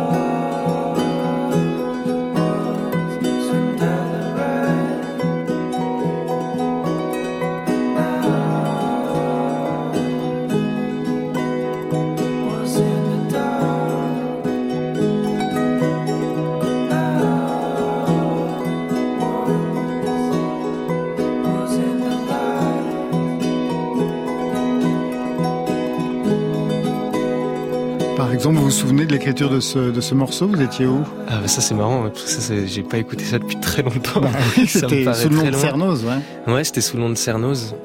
[28.43, 30.49] exemple, vous vous souvenez de l'écriture de ce, de ce morceau?
[30.49, 31.05] Vous étiez où?
[31.29, 34.21] Ah, bah, ça c'est marrant, parce que ça, j'ai pas écouté ça depuis très longtemps.
[34.21, 34.31] Bah
[34.67, 35.53] C'était sous le nom de.
[35.53, 36.53] Cernose, ouais.
[36.53, 37.77] Ouais, c'était sous le nom de Cernose.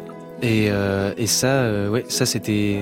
[0.41, 2.79] Et, euh, et ça, euh, ouais, ça c'était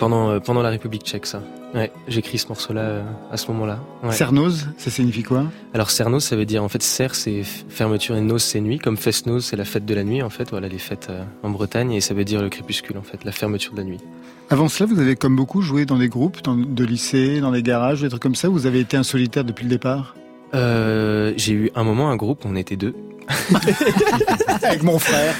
[0.00, 1.42] pendant, euh, pendant la République tchèque, ça.
[1.74, 3.78] Ouais, j'écris ce morceau-là euh, à ce moment-là.
[4.02, 4.10] Ouais.
[4.10, 5.44] Cernose, ça signifie quoi?
[5.72, 8.78] Alors Cernose, ça veut dire en fait Cer, c'est fermeture et Nose, c'est nuit.
[8.78, 10.50] Comme Festnose, c'est la fête de la nuit en fait.
[10.50, 13.30] Voilà les fêtes euh, en Bretagne et ça veut dire le crépuscule en fait, la
[13.30, 14.00] fermeture de la nuit.
[14.48, 17.62] Avant cela, vous avez comme beaucoup joué dans des groupes dans, de lycée, dans des
[17.62, 18.48] garages, des trucs comme ça.
[18.48, 20.16] Vous avez été un solitaire depuis le départ?
[20.54, 22.96] Euh, j'ai eu un moment un groupe, on était deux.
[24.62, 25.34] Avec mon frère.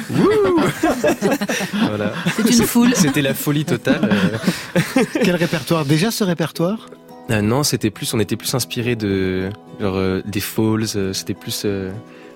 [1.88, 2.12] Voilà.
[2.36, 2.94] C'est une foule.
[2.94, 4.08] C'était la folie totale.
[4.10, 5.02] euh.
[5.24, 5.84] Quel répertoire?
[5.84, 6.86] Déjà ce répertoire?
[7.30, 9.50] Euh, non, c'était plus, on était plus inspiré de
[9.80, 10.86] genre, euh, des Falls.
[10.96, 11.90] euh, c'était plus, euh,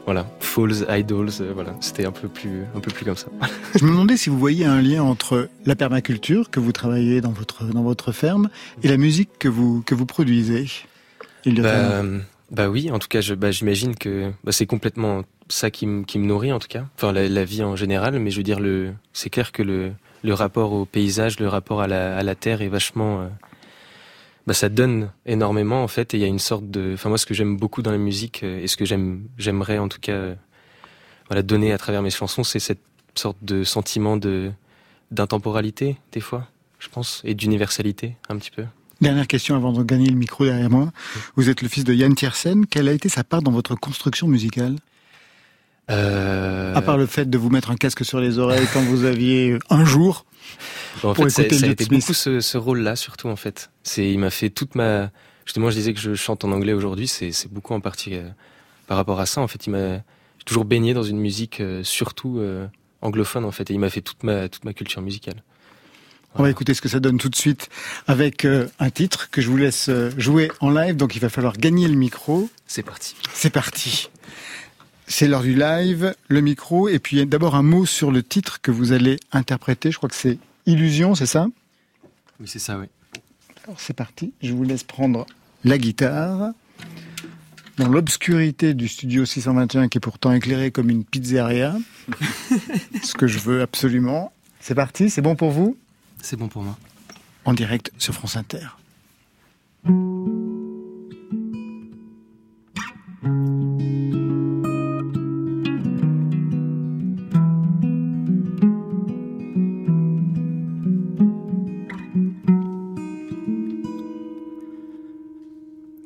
[0.04, 1.30] voilà, Falls, Idols.
[1.40, 3.26] euh, voilà, c'était un peu plus, un peu plus comme ça.
[3.74, 7.32] Je me demandais si vous voyez un lien entre la permaculture que vous travaillez dans
[7.32, 8.50] votre, dans votre ferme
[8.84, 10.66] et la musique que vous, que vous produisez.
[11.44, 14.66] Il y a Bah, un- bah oui, en tout cas, bah, j'imagine que bah, c'est
[14.66, 16.86] complètement ça qui, me- nourrit en tout cas.
[16.96, 18.60] Enfin, la, vie en général, mais je veux dire,
[19.12, 19.92] c'est clair que le,
[20.34, 23.22] rapport au paysage, le rapport à la, terre est vachement.
[23.22, 23.28] euh,
[24.46, 26.92] bah, ça donne énormément en fait, et il y a une sorte de.
[26.94, 29.78] Enfin, moi, ce que j'aime beaucoup dans la musique euh, et ce que j'aime, j'aimerais
[29.78, 30.34] en tout cas, euh,
[31.42, 32.82] donner à travers mes chansons, c'est cette
[33.14, 34.18] sorte de sentiment
[35.10, 36.46] d'intemporalité des fois,
[36.78, 38.64] je pense, et d'universalité un petit peu.
[39.04, 40.90] Dernière question avant de gagner le micro derrière moi.
[41.36, 42.66] Vous êtes le fils de Yann Tiersen.
[42.66, 44.76] Quelle a été sa part dans votre construction musicale
[45.90, 46.74] Euh...
[46.74, 49.58] À part le fait de vous mettre un casque sur les oreilles quand vous aviez
[49.68, 50.24] un jour.
[51.02, 52.00] Bon, en pour fait, ça, écouter ça a le été Smith.
[52.00, 53.70] beaucoup ce, ce rôle-là, surtout en fait.
[53.82, 55.10] C'est, il m'a fait toute ma.
[55.44, 57.06] Justement, je disais que je chante en anglais aujourd'hui.
[57.06, 58.28] C'est, c'est beaucoup en partie euh,
[58.86, 59.42] par rapport à ça.
[59.42, 59.98] En fait, il m'a
[60.46, 62.66] toujours baigné dans une musique euh, surtout euh,
[63.02, 65.42] anglophone en fait, et il m'a fait toute ma toute ma culture musicale.
[66.36, 67.68] On va écouter ce que ça donne tout de suite
[68.08, 70.96] avec euh, un titre que je vous laisse euh, jouer en live.
[70.96, 72.50] Donc il va falloir gagner le micro.
[72.66, 73.14] C'est parti.
[73.32, 74.10] C'est parti.
[75.06, 78.70] C'est l'heure du live, le micro, et puis d'abord un mot sur le titre que
[78.70, 79.92] vous allez interpréter.
[79.92, 81.46] Je crois que c'est Illusion, c'est ça?
[82.40, 82.86] Oui, c'est ça, oui.
[83.64, 85.26] Alors c'est parti, je vous laisse prendre
[85.62, 86.52] la guitare.
[87.76, 91.76] Dans l'obscurité du studio 621 qui est pourtant éclairé comme une pizzeria.
[93.02, 94.32] ce que je veux absolument.
[94.60, 95.76] C'est parti, c'est bon pour vous?
[96.24, 96.78] C'est bon pour moi.
[97.44, 98.60] En direct sur France Inter.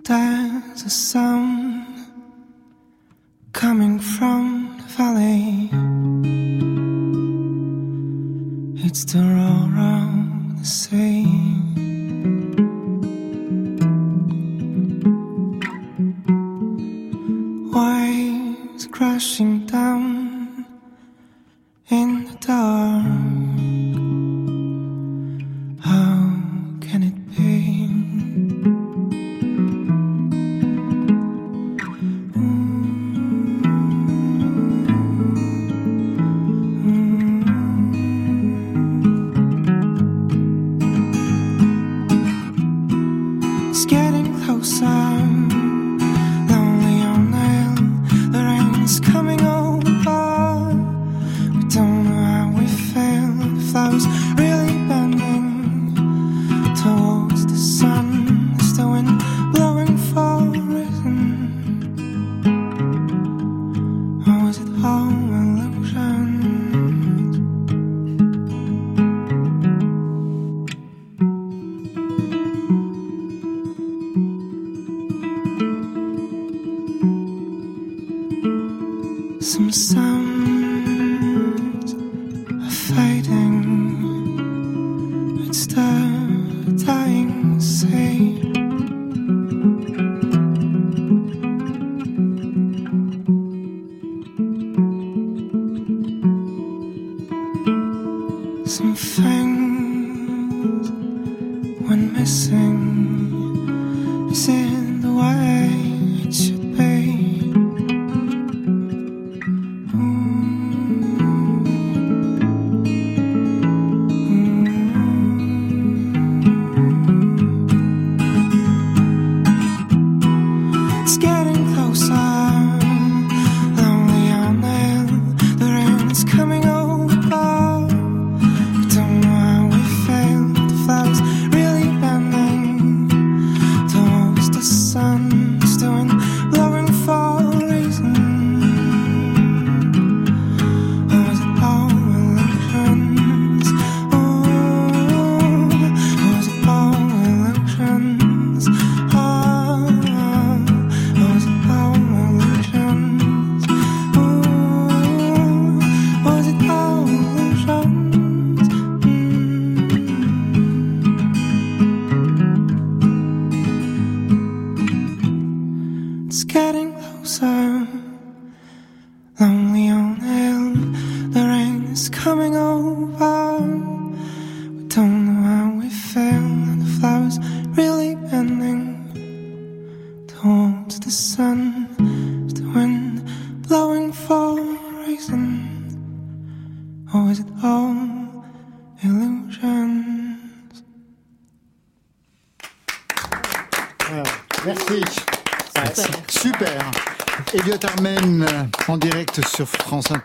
[0.03, 1.48] There's a sound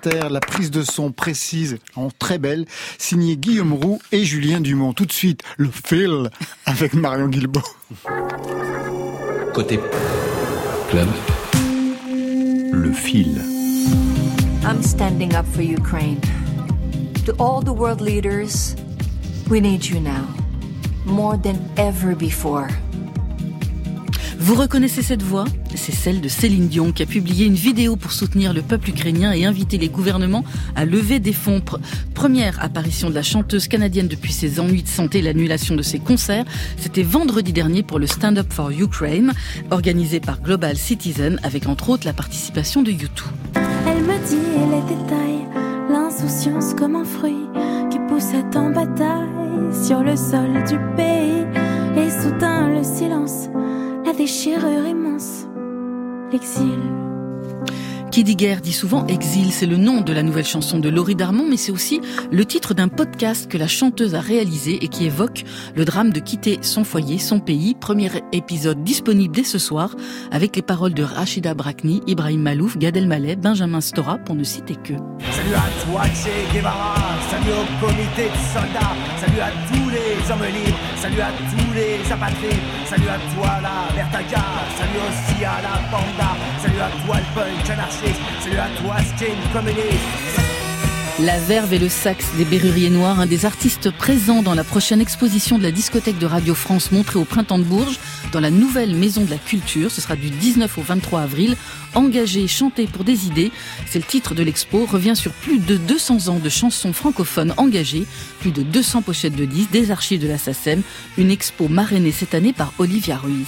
[0.06, 2.66] Inter, la prise de son précise, en très belle,
[2.98, 4.92] signée Guillaume Roux et Julien Dumont.
[4.92, 6.30] Tout de suite, le fil
[6.66, 7.62] avec Marion Guilbault.
[9.54, 9.80] Côté
[10.90, 11.08] club,
[12.74, 13.42] le fil.
[14.66, 16.20] I'm standing up for Ukraine.
[17.26, 18.76] To all the world leaders,
[19.50, 20.28] we need you now,
[21.06, 22.68] more than ever before.
[24.46, 25.46] Vous reconnaissez cette voix?
[25.74, 29.32] C'est celle de Céline Dion qui a publié une vidéo pour soutenir le peuple ukrainien
[29.32, 30.44] et inviter les gouvernements
[30.76, 31.60] à lever des fonds.
[31.60, 31.80] Pr-
[32.14, 35.98] Première apparition de la chanteuse canadienne depuis ses ennuis de santé et l'annulation de ses
[35.98, 36.44] concerts,
[36.76, 39.32] c'était vendredi dernier pour le Stand Up for Ukraine,
[39.72, 43.32] organisé par Global Citizen avec entre autres la participation de YouTube.
[43.56, 44.36] Elle me dit
[44.74, 45.48] les détails,
[45.90, 47.48] l'insouciance comme un fruit
[47.90, 49.30] qui poussait en bataille
[49.88, 51.46] sur le sol du pays.
[51.96, 53.50] Et soudain le silence,
[54.14, 55.48] la déchirure immense,
[56.32, 56.80] l'exil.
[58.12, 61.16] Qui dit guerre dit souvent exil, c'est le nom de la nouvelle chanson de Laurie
[61.16, 62.00] Darmon, mais c'est aussi
[62.32, 65.44] le titre d'un podcast que la chanteuse a réalisé et qui évoque
[65.76, 67.74] le drame de quitter son foyer, son pays.
[67.74, 69.96] Premier épisode disponible dès ce soir,
[70.32, 74.76] avec les paroles de Rachida Brakni, Ibrahim Malouf, Gad Elmaleh, Benjamin Stora, pour ne citer
[74.76, 74.94] que.
[74.94, 76.96] Salut à toi Che Guevara,
[77.32, 82.12] salut au comité de soldats, salut à tous les hommes libres, salut à tous les
[82.12, 82.62] apatrides,
[82.96, 84.44] salut à toi la Vertaga,
[84.78, 89.36] salut aussi à la Banda, salut à toi le punk anarchiste, salut à toi skin
[89.52, 90.53] communiste.
[91.20, 95.00] La verve et le sax des Berruriers Noirs, un des artistes présents dans la prochaine
[95.00, 98.00] exposition de la discothèque de Radio France montrée au Printemps de Bourges,
[98.32, 99.92] dans la nouvelle Maison de la Culture.
[99.92, 101.56] Ce sera du 19 au 23 avril.
[101.94, 103.52] Engagé, chanter pour des idées,
[103.86, 108.08] c'est le titre de l'expo, revient sur plus de 200 ans de chansons francophones engagées,
[108.40, 110.82] plus de 200 pochettes de disques, des archives de la SACEM,
[111.20, 113.46] une expo marrainée cette année par Olivia Ruiz.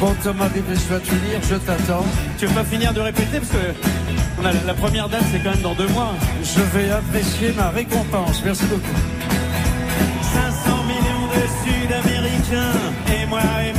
[0.00, 2.04] Bon Thomas, dépêche-toi de finir, je t'attends.
[2.38, 3.74] Tu veux pas finir de répéter parce que
[4.40, 6.12] on a la, la première date c'est quand même dans deux mois.
[6.42, 8.40] Je vais apprécier ma récompense.
[8.44, 8.96] Merci beaucoup.
[10.22, 12.78] 500 millions de Sud-Américains
[13.12, 13.77] et moi et moi et moi.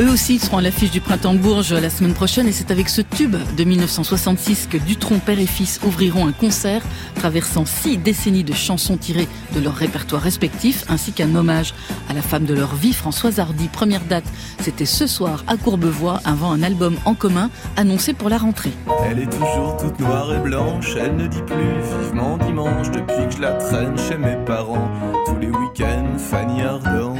[0.00, 2.88] Eux aussi seront à l'affiche du Printemps de Bourges la semaine prochaine et c'est avec
[2.88, 6.82] ce tube de 1966 que Dutronc, père et fils ouvriront un concert
[7.14, 11.74] traversant six décennies de chansons tirées de leurs répertoires respectifs ainsi qu'un hommage
[12.08, 13.68] à la femme de leur vie, Françoise Hardy.
[13.68, 14.24] Première date,
[14.58, 18.72] c'était ce soir à Courbevoie avant un album en commun annoncé pour la rentrée.
[19.08, 23.36] Elle est toujours toute noire et blanche, elle ne dit plus vivement dimanche depuis que
[23.36, 24.90] je la traîne chez mes parents.
[25.24, 27.13] Tous les week-ends, Fanny Ardant.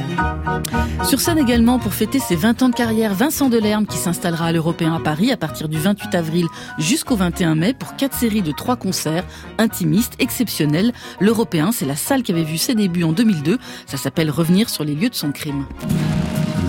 [1.03, 4.51] Sur scène également pour fêter ses 20 ans de carrière, Vincent Delerme qui s'installera à
[4.51, 6.47] l'Européen à Paris à partir du 28 avril
[6.77, 9.25] jusqu'au 21 mai pour quatre séries de trois concerts
[9.57, 10.93] intimistes, exceptionnels.
[11.19, 13.59] L'Européen, c'est la salle qui avait vu ses débuts en 2002.
[13.85, 15.65] Ça s'appelle Revenir sur les lieux de son crime.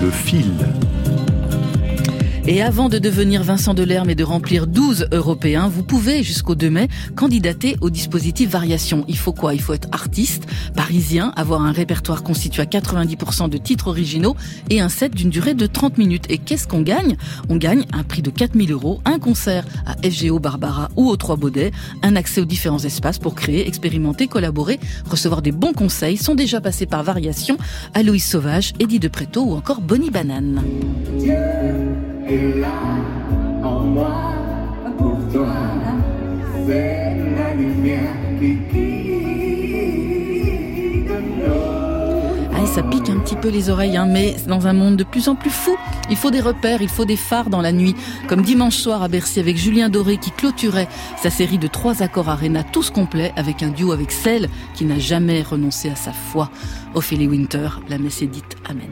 [0.03, 0.53] Le fil.
[2.49, 6.70] Et avant de devenir Vincent Delerme et de remplir 12 européens, vous pouvez, jusqu'au 2
[6.70, 9.05] mai, candidater au dispositif Variation.
[9.09, 9.53] Il faut quoi?
[9.53, 10.44] Il faut être artiste,
[10.76, 14.36] parisien, avoir un répertoire constitué à 90% de titres originaux
[14.70, 16.26] et un set d'une durée de 30 minutes.
[16.28, 17.16] Et qu'est-ce qu'on gagne?
[17.49, 21.36] On gagne un prix de 4000 euros, un concert à FGO Barbara ou aux Trois
[21.36, 21.72] Baudets,
[22.03, 24.78] un accès aux différents espaces pour créer, expérimenter, collaborer,
[25.11, 27.59] recevoir des bons conseils, sont déjà passés par Variation,
[27.92, 30.62] Aloïs Sauvage, Eddie de Préto ou encore Bonnie Banane.
[32.29, 32.72] Et là,
[33.62, 34.35] en moi,
[34.99, 35.47] pour toi,
[36.66, 39.07] c'est la lumière qui guide
[42.53, 45.29] Ah, ça pique un petit peu les oreilles, hein, mais dans un monde de plus
[45.29, 45.77] en plus fou,
[46.11, 47.95] il faut des repères, il faut des phares dans la nuit.
[48.27, 50.89] Comme dimanche soir à Bercy avec Julien Doré qui clôturait
[51.22, 54.99] sa série de trois accords Arena tous complets avec un duo avec celle qui n'a
[54.99, 56.51] jamais renoncé à sa foi.
[56.95, 58.57] Ophélie Winter, la messe est dite.
[58.68, 58.91] Amen.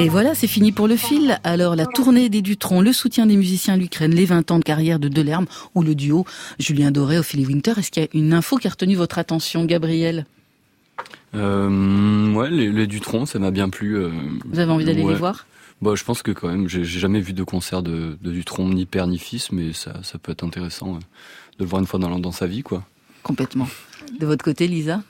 [0.00, 1.40] Et voilà, c'est fini pour le fil.
[1.42, 4.64] Alors, la tournée des Dutrons, le soutien des musiciens à l'Ukraine, les 20 ans de
[4.64, 6.24] carrière de Delerme ou le duo
[6.60, 7.72] Julien Doré, Ophélie Winter.
[7.76, 10.24] Est-ce qu'il y a une info qui a retenu votre attention, Gabriel?
[11.34, 13.96] Euh, ouais, les, les Dutron, ça m'a bien plu.
[13.96, 14.10] euh,
[14.44, 15.12] Vous avez envie d'aller ouais.
[15.14, 15.46] les voir?
[15.82, 18.86] Bah, je pense que quand même, j'ai jamais vu de concert de, de Dutron, ni
[18.86, 20.98] père ni fils, mais ça, ça peut être intéressant euh,
[21.58, 22.84] de le voir une fois dans, dans sa vie, quoi.
[23.24, 23.68] Complètement.
[24.20, 25.02] De votre côté, Lisa?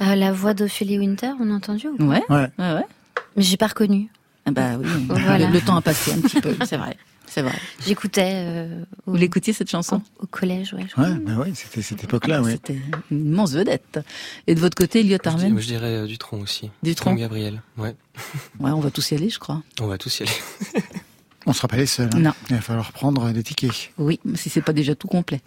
[0.00, 2.22] Euh, la voix d'Ophélie Winter, on a entendu ou Ouais.
[2.30, 2.48] Ouais.
[2.58, 2.86] ouais, ouais.
[3.36, 4.08] Mais j'ai pas reconnu.
[4.46, 5.46] Ah bah oui, Voilà.
[5.46, 6.96] le, le temps a passé un petit peu, c'est vrai.
[7.26, 7.54] C'est vrai.
[7.86, 10.02] J'écoutais euh, Vous l'écoutiez cette chanson?
[10.18, 10.84] au collège, ouais.
[10.86, 11.04] je crois.
[11.08, 12.52] Ouais, bah ouais, c'était cette époque-là, ouais.
[12.52, 12.76] C'était
[13.10, 14.00] une immense vedette.
[14.46, 15.58] Et de votre côté, Elliot Je, Armen?
[15.58, 16.70] je dirais euh, Dutron aussi.
[16.82, 17.62] Dutron Gabriel.
[17.78, 17.94] Ouais.
[18.60, 19.62] Ouais, on va tous y aller, je crois.
[19.80, 20.32] On va tous y aller.
[21.46, 22.10] On sera pas les seuls.
[22.14, 22.18] hein.
[22.18, 22.30] Non.
[22.50, 23.90] Il va falloir prendre des tickets.
[23.98, 25.40] Oui, si c'est pas déjà tout complet.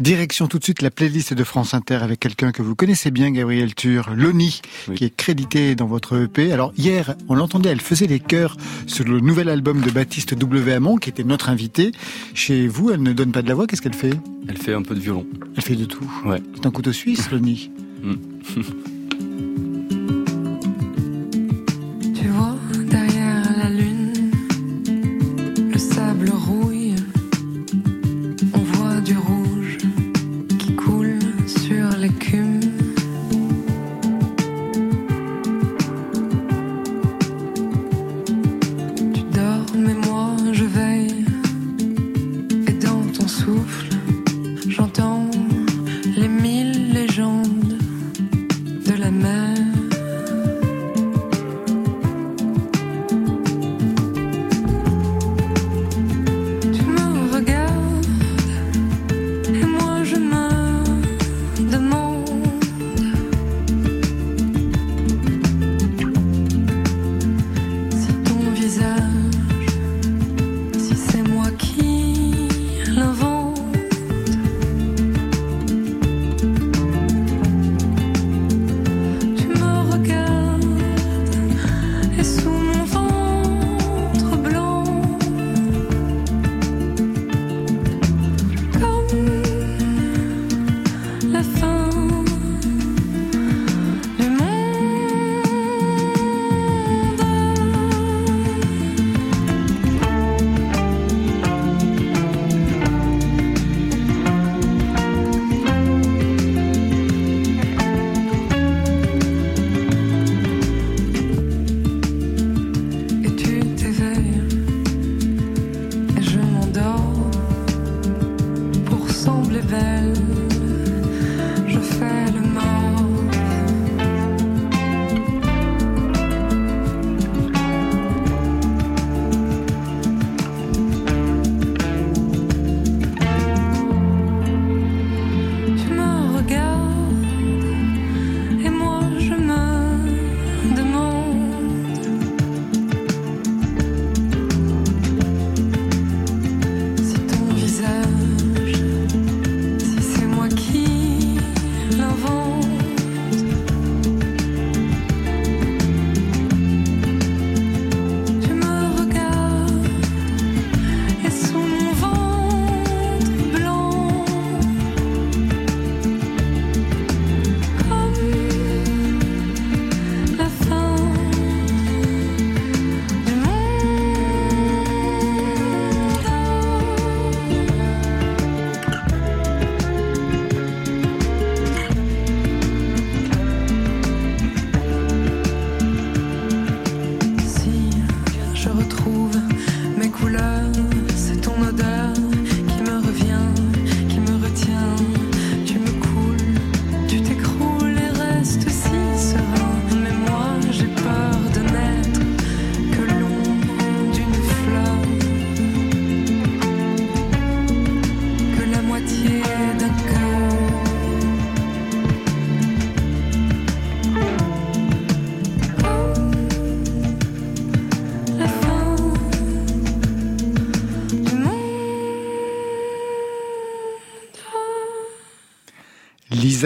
[0.00, 3.30] Direction tout de suite la playlist de France Inter avec quelqu'un que vous connaissez bien,
[3.30, 4.96] Gabriel Tur, Loni, Oui.
[4.96, 6.52] qui est crédité dans votre EP.
[6.52, 10.72] Alors hier, on l'entendait, elle faisait les chœurs sur le nouvel album de Baptiste W.
[10.72, 11.92] Hamon, qui était notre invité.
[12.34, 14.14] Chez vous, elle ne donne pas de la voix, qu'est-ce qu'elle fait?
[14.48, 15.26] Elle fait un peu de violon.
[15.56, 16.10] Elle fait de tout.
[16.24, 16.42] Ouais.
[16.54, 17.70] C'est un couteau suisse, Loni.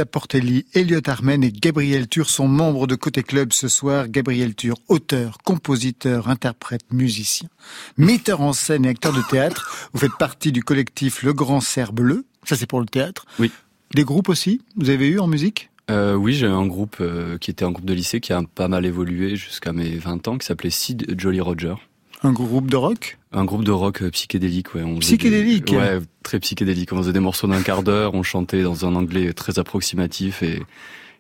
[0.05, 4.09] Portelli, Elliot Armen et Gabriel Tur sont membres de Côté Club ce soir.
[4.09, 7.48] Gabriel Tur, auteur, compositeur, interprète, musicien,
[7.96, 9.88] metteur en scène et acteur de théâtre.
[9.92, 12.24] Vous faites partie du collectif Le Grand Cerf Bleu.
[12.44, 13.26] Ça, c'est pour le théâtre.
[13.38, 13.51] Oui.
[13.94, 15.70] Des groupes aussi Vous avez eu en musique?
[15.90, 18.68] Euh, oui, j'ai un groupe euh, qui était un groupe de lycée qui a pas
[18.68, 21.74] mal évolué jusqu'à mes 20 ans, qui s'appelait Sid Jolly Roger.
[22.22, 24.82] Un groupe de rock Un groupe de rock euh, psychédélique, ouais.
[24.82, 25.76] On psychédélique des...
[25.76, 26.92] Ouais, très psychédélique.
[26.92, 30.62] On faisait des morceaux d'un quart d'heure, on chantait dans un anglais très approximatif et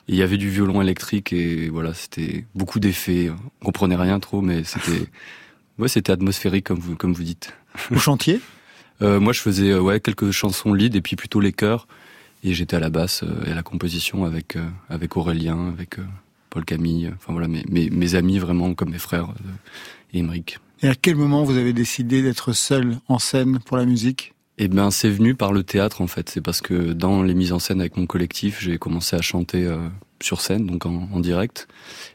[0.08, 3.30] il y avait du violon électrique et voilà, c'était beaucoup d'effets.
[3.60, 5.06] On comprenait rien trop, mais c'était,
[5.78, 7.54] ouais, c'était atmosphérique comme vous, comme vous dites.
[7.90, 8.40] Vous chantiez?
[9.02, 11.86] Euh, Moi, je faisais ouais quelques chansons lead et puis plutôt les chœurs.
[12.42, 15.98] Et j'étais à la basse euh, et à la composition avec euh, avec Aurélien, avec
[15.98, 16.04] euh,
[16.48, 19.28] Paul Camille, enfin voilà mes, mes, mes amis vraiment comme mes frères
[20.12, 20.58] et Emeric.
[20.82, 24.34] Et à quel moment vous avez décidé d'être seul en scène pour la musique?
[24.58, 26.28] Eh ben c'est venu par le théâtre en fait.
[26.28, 29.64] C'est parce que dans les mises en scène avec mon collectif, j'ai commencé à chanter
[29.64, 29.78] euh,
[30.22, 31.66] sur scène, donc en, en, direct,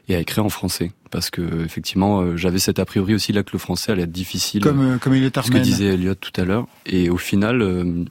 [0.08, 0.92] et à écrire en français.
[1.10, 4.12] Parce que effectivement, euh, j'avais cet a priori aussi là que le français allait être
[4.12, 4.62] difficile.
[4.62, 6.66] Comme euh, comme il est Ce que disait Elliot tout à l'heure.
[6.86, 8.06] Et au final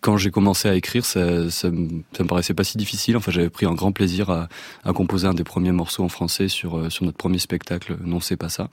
[0.00, 3.16] quand j'ai commencé à écrire, ça, ça, me, ça me paraissait pas si difficile.
[3.16, 4.48] Enfin, j'avais pris un grand plaisir à,
[4.84, 7.96] à, composer un des premiers morceaux en français sur euh, sur notre premier spectacle.
[8.04, 8.68] Non, c'est pas ça,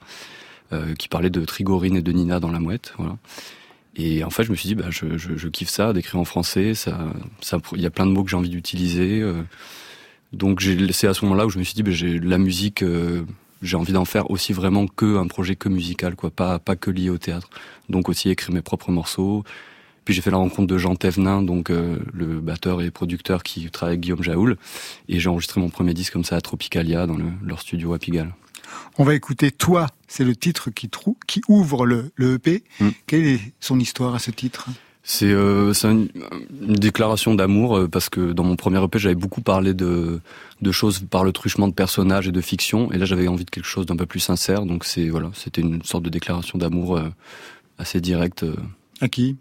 [0.74, 2.94] euh, qui parlait de Trigorine et de Nina dans la mouette.
[2.98, 3.16] Voilà.
[3.96, 6.74] Et en fait, je me suis dit, bah, je, kiffe ça, d'écrire en français.
[6.74, 6.98] Ça,
[7.74, 9.20] il y a plein de mots que j'ai envie d'utiliser.
[9.20, 9.42] Euh,
[10.32, 12.82] donc, c'est à ce moment-là où je me suis dit, bah, j'ai la musique.
[12.82, 13.24] Euh,
[13.62, 16.90] j'ai envie d'en faire aussi vraiment que un projet que musical, quoi, pas pas que
[16.90, 17.48] lié au théâtre.
[17.88, 19.42] Donc aussi écrire mes propres morceaux,
[20.04, 23.94] puis j'ai fait la rencontre de Jean Thévenin, donc le batteur et producteur qui travaille
[23.94, 24.58] avec Guillaume Jaoul.
[25.08, 27.98] Et j'ai enregistré mon premier disque comme ça à Tropicalia, dans le, leur studio à
[27.98, 28.34] Pigalle.
[28.98, 32.62] On va écouter Toi, c'est le titre qui, trou, qui ouvre le, le EP.
[32.80, 32.88] Mm.
[33.06, 34.68] Quelle est son histoire à ce titre?
[35.06, 36.08] C'est euh, une,
[36.62, 40.20] une, déclaration d'amour euh, parce que dans mon premier EP j'avais beaucoup parlé de,
[40.62, 43.50] de choses par le truchement de personnages et de fiction et là j'avais envie de
[43.50, 46.96] quelque chose d'un peu plus sincère donc c'est voilà c'était une sorte de déclaration d'amour
[46.96, 47.10] euh,
[47.76, 48.46] assez directe.
[49.02, 49.36] À qui?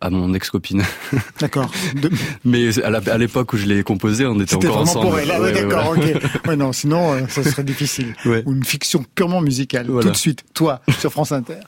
[0.00, 0.82] À mon ex-copine.
[1.40, 1.70] D'accord.
[1.94, 2.10] De...
[2.44, 5.06] Mais à l'époque où je l'ai composé, on était, encore ensemble.
[5.06, 5.30] Pour elle.
[5.30, 6.46] Ah, ouais, d'accord, ok.
[6.46, 8.14] Ouais, non, sinon, euh, ça serait difficile.
[8.24, 8.42] Ouais.
[8.46, 9.86] Ou une fiction purement musicale.
[9.88, 10.06] Voilà.
[10.06, 11.58] Tout de suite, toi, sur France Inter.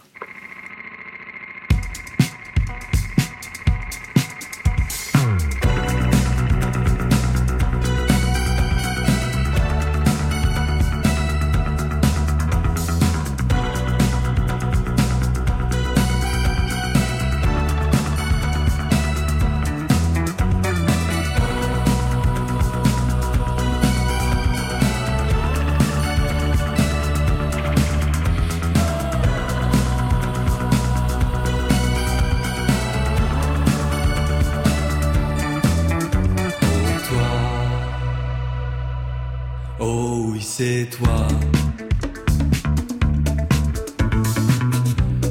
[40.60, 41.26] C'est toi.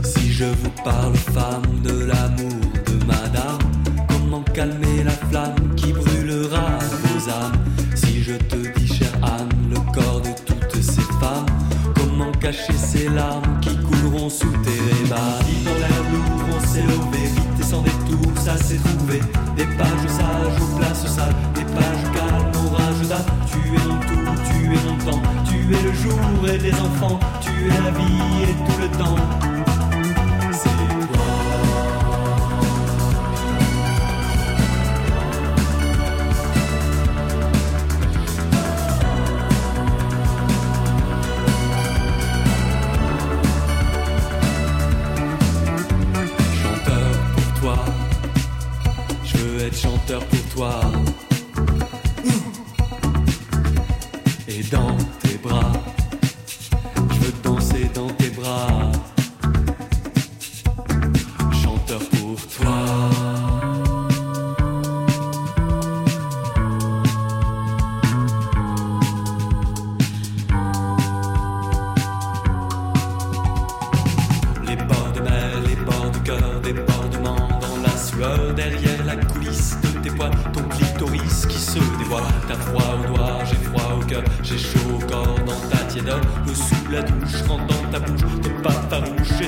[0.03, 1.98] Si je vous parle, femme, de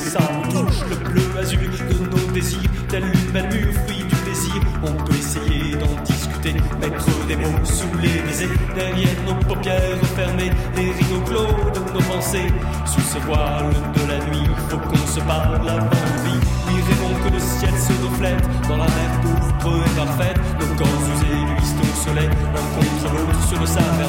[0.10, 0.82] ça me touche.
[0.90, 4.56] Le bleu azur de nos désirs, tel une belle mûre, fruit du plaisir.
[4.84, 10.52] On peut essayer d'en discuter mettre des mots sous les baisers, derrière nos paupières fermées,
[10.76, 12.52] les rideaux clos de nos pensées.
[12.86, 16.40] Sous ce voile de la nuit, faut qu'on se parle avant la vie.
[16.72, 20.40] Irez que le ciel se reflète dans la mer pourpre et parfaite.
[20.60, 24.02] Nos corps usés luisent au soleil, l'un contre l'autre sur le sable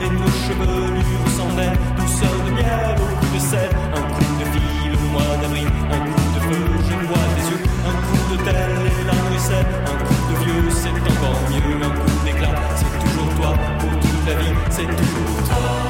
[0.00, 4.29] et nos chevelures s'en mêlent, douceur de miel au coup de sel, un coup de
[5.10, 9.04] mois d'avril, un coup de feu, je vois tes yeux, un coup de tel et
[9.04, 13.54] la ruisselle, un coup de vieux, c'est encore mieux, un coup d'éclat, c'est toujours toi,
[13.78, 15.89] pour toute la vie, c'est toujours toi.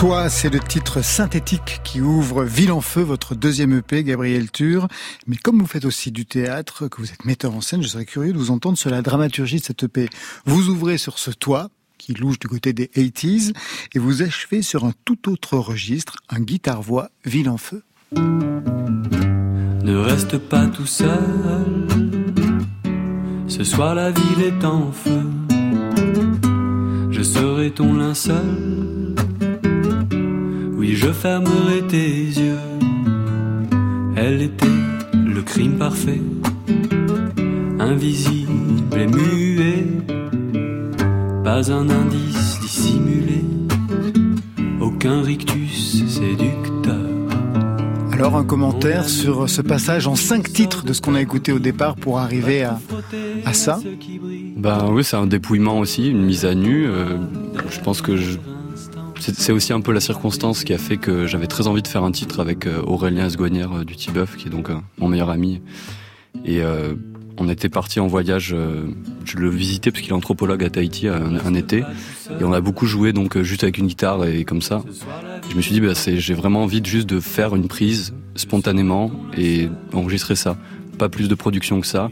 [0.00, 4.88] Toi, c'est le titre synthétique qui ouvre Ville en feu, votre deuxième EP, Gabriel Tur.
[5.26, 8.06] Mais comme vous faites aussi du théâtre, que vous êtes metteur en scène, je serais
[8.06, 10.08] curieux de vous entendre sur la dramaturgie de cette EP.
[10.46, 13.52] Vous ouvrez sur ce toit, qui louche du côté des 80s,
[13.94, 17.82] et vous achevez sur un tout autre registre, un guitare-voix, Ville en feu.
[18.14, 21.86] Ne reste pas tout seul.
[23.48, 25.26] Ce soir la ville est en feu.
[27.10, 28.99] Je serai ton linceul.
[30.80, 32.56] Oui, je fermerai tes yeux.
[34.16, 34.64] Elle était
[35.12, 36.22] le crime parfait,
[37.78, 38.50] invisible
[38.96, 39.84] et muet.
[41.44, 43.44] Pas un indice dissimulé,
[44.80, 46.96] aucun rictus séducteur.
[48.12, 51.58] Alors un commentaire sur ce passage en cinq titres de ce qu'on a écouté au
[51.58, 52.80] départ pour arriver à,
[53.44, 53.78] à ça
[54.56, 56.86] Ben oui, c'est un dépouillement aussi, une mise à nu.
[56.86, 57.18] Euh,
[57.68, 58.38] je pense que je...
[59.20, 62.02] c'est aussi un peu la circonstance qui a fait que j'avais très envie de faire
[62.04, 65.30] un titre avec euh, Aurélien Esguanière euh, du Tibeuf, qui est donc euh, mon meilleur
[65.30, 65.60] ami.
[66.44, 66.94] Et euh,
[67.36, 68.54] on était parti en voyage,
[69.24, 71.78] je le visitais parce qu'il est anthropologue à Tahiti un, un été,
[72.38, 74.82] et on a beaucoup joué donc juste avec une guitare et comme ça.
[75.50, 79.10] Je me suis dit, bah, j'ai vraiment envie de juste de faire une prise spontanément
[79.38, 80.58] et enregistrer ça.
[80.98, 82.10] Pas plus de production que ça.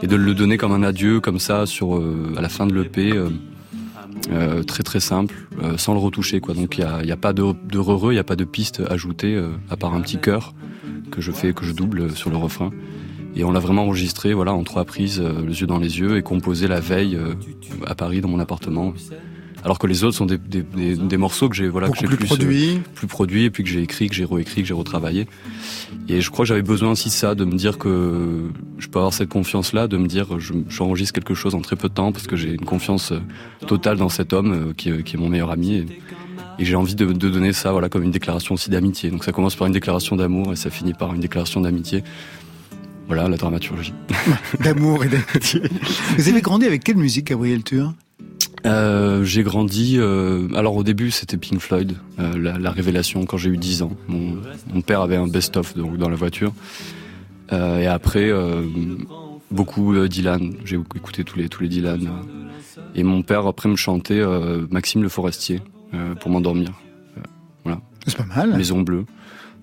[0.00, 2.72] Et de le donner comme un adieu, comme ça, sur, euh, à la fin de
[2.72, 3.12] l'EP.
[4.30, 6.54] Euh, très très simple, euh, sans le retoucher quoi.
[6.54, 9.50] Donc il y a, pas de, de il y a pas de piste ajoutée euh,
[9.70, 10.54] à part un petit chœur
[11.10, 12.70] que je fais, que je double sur le refrain.
[13.36, 16.22] Et on l'a vraiment enregistré, voilà, en trois prises, les yeux dans les yeux, et
[16.22, 17.16] composé la veille
[17.86, 18.94] à Paris dans mon appartement.
[19.64, 22.06] Alors que les autres sont des, des, des, des morceaux que j'ai voilà que j'ai
[22.06, 22.80] plus plus, euh, produits.
[22.94, 25.26] plus produits et puis que j'ai écrit, que j'ai réécrit, que j'ai retravaillé.
[26.08, 28.98] Et je crois que j'avais besoin aussi de ça, de me dire que je peux
[28.98, 32.12] avoir cette confiance-là, de me dire je- j'enregistre quelque chose en très peu de temps
[32.12, 33.20] parce que j'ai une confiance euh,
[33.66, 35.74] totale dans cet homme euh, qui, est- qui est mon meilleur ami.
[35.74, 35.86] Et,
[36.60, 39.10] et j'ai envie de, de donner ça voilà comme une déclaration aussi d'amitié.
[39.10, 42.04] Donc ça commence par une déclaration d'amour et ça finit par une déclaration d'amitié.
[43.08, 43.94] Voilà la dramaturgie.
[44.62, 45.62] D'amour et d'amitié.
[46.18, 47.94] Vous avez grandi avec quelle musique, Gabriel Tur?
[48.66, 49.96] Euh, j'ai grandi.
[49.98, 53.82] euh, alors au début, c'était Pink Floyd, euh, la, la révélation quand j'ai eu 10
[53.82, 53.92] ans.
[54.08, 54.36] Mon,
[54.72, 56.52] mon père avait un best-of donc dans la voiture.
[57.50, 58.30] Et après,
[59.50, 60.52] beaucoup Dylan.
[60.66, 62.10] J'ai écouté tous les tous les Dylan.
[62.94, 64.22] Et mon père après me chantait
[64.70, 65.62] Maxime Le Forestier
[66.20, 66.72] pour m'endormir.
[67.64, 67.80] Voilà.
[68.06, 68.54] C'est pas mal.
[68.54, 69.06] Maison Bleue.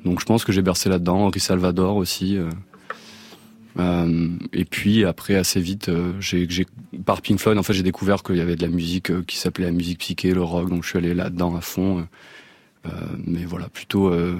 [0.04, 1.26] Donc je pense que j'ai bercé là-dedans.
[1.28, 2.40] Henri Salvador aussi.
[3.78, 4.30] Euh.
[4.54, 6.48] Et puis après assez vite, euh, j'ai,
[7.06, 9.38] par Pink Floyd, en fait, j'ai découvert qu'il y avait de la musique euh, qui
[9.38, 12.08] s'appelait la musique psyché, le rock, donc je suis allé là-dedans à fond.
[12.86, 12.90] euh.
[13.26, 14.36] Mais voilà, plutôt, euh,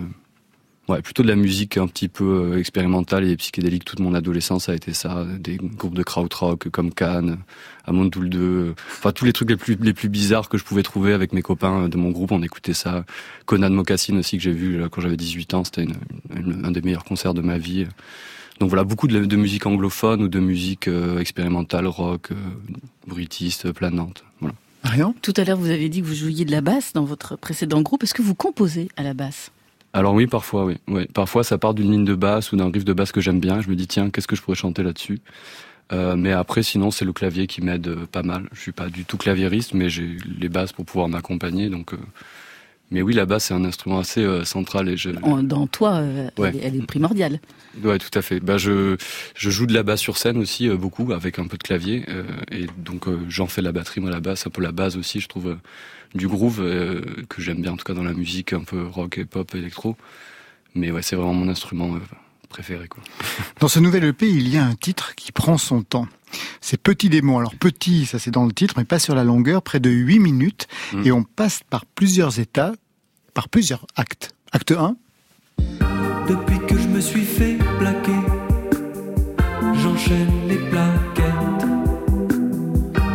[0.88, 3.86] ouais, plutôt de la musique un petit peu expérimentale et psychédélique.
[3.86, 7.40] Toute mon adolescence a été ça, des groupes de krautrock comme Cannes,
[7.86, 10.84] Amondoul 2, euh, enfin tous les trucs les plus les plus bizarres que je pouvais
[10.84, 12.32] trouver avec mes copains de mon groupe.
[12.32, 13.06] On écoutait ça.
[13.46, 15.88] Conan Mocassin aussi que j'ai vu quand j'avais 18 ans, c'était
[16.64, 17.86] un des meilleurs concerts de ma vie.
[18.60, 22.36] Donc voilà, beaucoup de, de musique anglophone ou de musique euh, expérimentale, rock, euh,
[23.08, 24.24] bruitiste, planante.
[24.40, 24.56] Voilà.
[24.84, 27.36] Rien Tout à l'heure, vous avez dit que vous jouiez de la basse dans votre
[27.36, 28.04] précédent groupe.
[28.04, 29.52] Est-ce que vous composez à la basse?
[29.94, 31.08] Alors oui, parfois, oui.
[31.14, 33.62] Parfois, ça part d'une ligne de basse ou d'un riff de basse que j'aime bien.
[33.62, 35.22] Je me dis, tiens, qu'est-ce que je pourrais chanter là-dessus?
[35.94, 38.50] Euh, Mais après, sinon, c'est le clavier qui m'aide euh, pas mal.
[38.52, 41.70] Je suis pas du tout claviériste, mais j'ai les basses pour pouvoir m'accompagner.
[41.70, 41.98] Donc, euh,
[42.92, 45.10] mais oui, la basse c'est un instrument assez euh, central et je.
[45.24, 46.50] En- Dans toi, euh, Ouais.
[46.50, 47.40] elle, est- elle est primordiale.
[47.84, 48.40] Ouais, tout à fait.
[48.40, 48.96] Bah, je,
[49.36, 52.06] je joue de la basse sur scène aussi, euh, beaucoup, avec un peu de clavier.
[52.10, 54.96] euh, et donc, euh, j'en fais la batterie, moi, la basse, un peu la base
[54.98, 55.56] aussi, je trouve, euh,
[56.14, 59.18] du groove, euh, que j'aime bien, en tout cas, dans la musique, un peu rock
[59.18, 59.98] et pop, électro.
[60.74, 62.00] Mais ouais, c'est vraiment mon instrument euh,
[62.50, 63.04] préféré, quoi.
[63.60, 66.08] Dans ce nouvel EP, il y a un titre qui prend son temps.
[66.62, 67.38] C'est Petit démon.
[67.40, 70.20] Alors petit, ça c'est dans le titre, mais pas sur la longueur, près de 8
[70.20, 70.68] minutes.
[71.04, 72.74] Et on passe par plusieurs états,
[73.34, 74.34] par plusieurs actes.
[74.52, 74.96] Acte 1,
[76.30, 78.12] Depuis que je me suis fait plaquer,
[79.82, 81.68] j'enchaîne les plaquettes.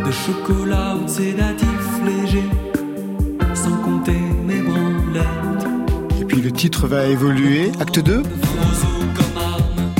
[0.05, 1.67] de chocolat ou de sédatif
[2.05, 2.43] léger,
[3.53, 5.67] sans compter mes branlettes.
[6.19, 7.71] Et puis le titre va évoluer.
[7.79, 9.93] Acte 2 Roseau comme arme,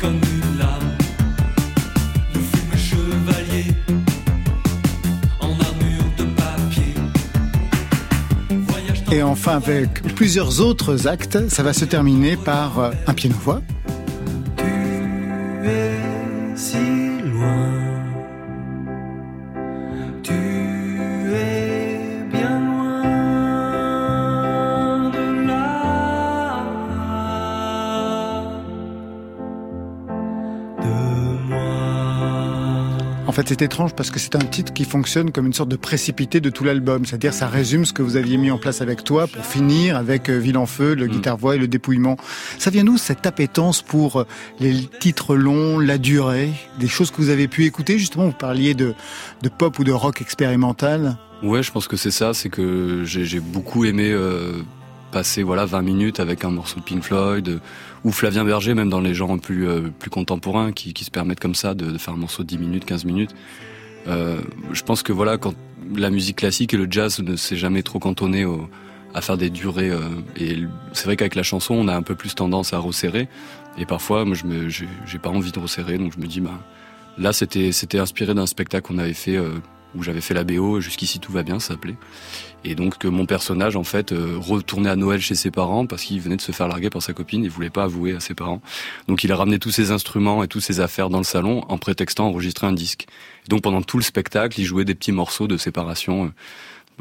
[0.00, 0.58] comme une
[9.12, 13.62] Et enfin, avec plusieurs autres actes, ça va se terminer par euh, un piano-voix.
[33.46, 36.40] Fait, c'est étrange parce que c'est un titre qui fonctionne comme une sorte de précipité
[36.40, 37.04] de tout l'album.
[37.04, 40.28] C'est-à-dire, ça résume ce que vous aviez mis en place avec toi pour finir avec
[40.28, 42.16] euh, Ville en feu, le guitare-voix et le dépouillement.
[42.58, 44.26] Ça vient d'où cette appétence pour euh,
[44.60, 47.98] les titres longs, la durée, des choses que vous avez pu écouter?
[47.98, 48.94] Justement, vous parliez de,
[49.42, 51.16] de pop ou de rock expérimental.
[51.42, 54.62] Ouais, je pense que c'est ça, c'est que j'ai j'ai beaucoup aimé euh,
[55.16, 57.58] passer voilà 20 minutes avec un morceau de Pink Floyd euh,
[58.04, 61.40] ou Flavien Berger, même dans les genres plus euh, plus contemporains qui, qui se permettent
[61.40, 63.34] comme ça de, faire un morceau de 10 minutes, 15 minutes.
[64.08, 64.42] Euh,
[64.72, 65.54] je pense que voilà, quand
[65.94, 68.44] la musique classique et le jazz ne s'est jamais trop cantonné
[69.14, 69.90] à faire des durées,
[70.36, 70.58] et
[70.92, 73.26] c'est vrai qu'avec la chanson, on a un peu plus tendance à resserrer,
[73.78, 76.60] et parfois, moi, je me, j'ai pas envie de resserrer, donc je me dis, bah,
[77.16, 79.38] là, c'était, c'était inspiré d'un spectacle qu'on avait fait,
[79.96, 81.96] où j'avais fait la BO, jusqu'ici tout va bien, ça s'appelait.
[82.64, 86.02] Et donc que mon personnage, en fait, euh, retournait à Noël chez ses parents parce
[86.02, 88.34] qu'il venait de se faire larguer par sa copine, il voulait pas avouer à ses
[88.34, 88.60] parents.
[89.06, 91.78] Donc il a ramené tous ses instruments et toutes ses affaires dans le salon en
[91.78, 93.06] prétextant enregistrer un disque.
[93.46, 96.28] Et donc pendant tout le spectacle, il jouait des petits morceaux de séparation euh,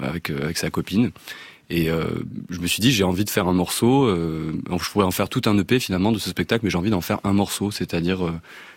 [0.02, 1.12] avec, euh, avec sa copine.
[1.70, 2.06] Et euh,
[2.50, 4.06] je me suis dit, j'ai envie de faire un morceau.
[4.06, 6.92] Euh, je pourrais en faire tout un EP finalement de ce spectacle, mais j'ai envie
[6.92, 8.32] d'en faire un morceau, c'est-à-dire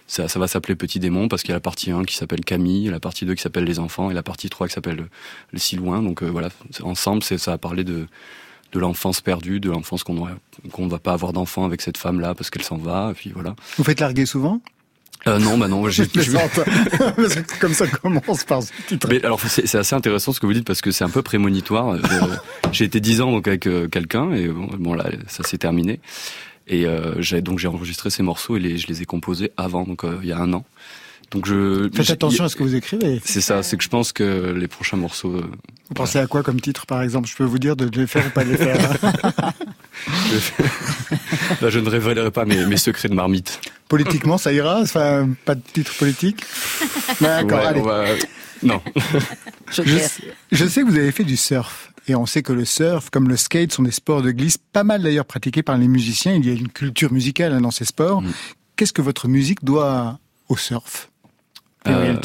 [0.07, 2.41] ça, ça va s'appeler Petit Démon parce qu'il y a la partie 1 qui s'appelle
[2.41, 5.07] Camille, la partie 2 qui s'appelle Les Enfants et la partie 3 qui s'appelle
[5.53, 6.03] Le Si Loin.
[6.03, 6.49] Donc voilà,
[6.83, 8.07] ensemble, c'est ça va parler de
[8.73, 12.51] de l'enfance perdue, de l'enfance qu'on ne va pas avoir d'enfant avec cette femme-là parce
[12.51, 13.11] qu'elle s'en va.
[13.12, 13.55] Et puis voilà.
[13.77, 14.61] Vous faites larguer souvent?
[15.27, 16.07] Euh, non, bah non, j'ai
[17.61, 19.09] Comme ça commence par ce titre.
[19.11, 21.91] Mais alors c'est assez intéressant ce que vous dites parce que c'est un peu prémonitoire.
[21.91, 22.01] Euh,
[22.73, 26.01] j'ai été dix ans donc avec euh, quelqu'un et bon, bon, là ça s'est terminé.
[26.66, 29.85] Et euh, j'ai donc j'ai enregistré ces morceaux et les, je les ai composés avant
[29.85, 30.64] donc il y a un an.
[31.31, 33.21] Donc je Faites attention à ce que vous écrivez.
[33.23, 35.33] C'est ça, c'est que je pense que les prochains morceaux.
[35.33, 37.29] Vous pensez à quoi comme titre, par exemple?
[37.29, 38.79] Je peux vous dire de les faire ou pas les faire.
[41.63, 43.61] là, je ne révélerai pas mes, mes secrets de marmite.
[43.89, 46.45] Politiquement, ça ira Enfin, pas de titre politique
[47.21, 47.81] D'accord, Ouais, allez.
[47.81, 48.05] on va-
[48.63, 48.83] Non.
[49.71, 49.83] Je,
[50.51, 51.93] je sais que vous avez fait du surf.
[52.07, 54.83] Et on sait que le surf, comme le skate, sont des sports de glisse pas
[54.83, 56.33] mal d'ailleurs pratiqués par les musiciens.
[56.35, 58.23] Il y a une culture musicale hein, dans ces sports.
[58.23, 58.33] Mm.
[58.77, 60.19] Qu'est-ce que votre musique doit
[60.49, 61.11] au surf?
[61.87, 62.17] Euh,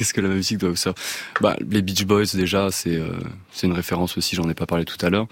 [0.00, 0.94] Qu'est-ce que la musique doit au surf
[1.42, 3.12] Bah, les Beach Boys déjà, c'est euh,
[3.62, 4.34] une référence aussi.
[4.34, 5.26] J'en ai pas parlé tout à l'heure.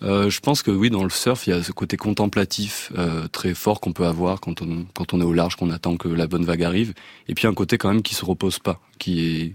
[0.00, 3.28] Euh, je pense que oui, dans le surf, il y a ce côté contemplatif euh,
[3.28, 6.08] très fort qu'on peut avoir quand on quand on est au large, qu'on attend que
[6.08, 6.94] la bonne vague arrive.
[7.28, 9.54] Et puis un côté quand même qui se repose pas, qui est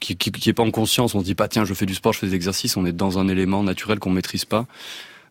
[0.00, 1.14] qui, qui, qui est pas en conscience.
[1.14, 2.76] On se dit pas tiens, je fais du sport, je fais des exercices.
[2.76, 4.66] On est dans un élément naturel qu'on maîtrise pas.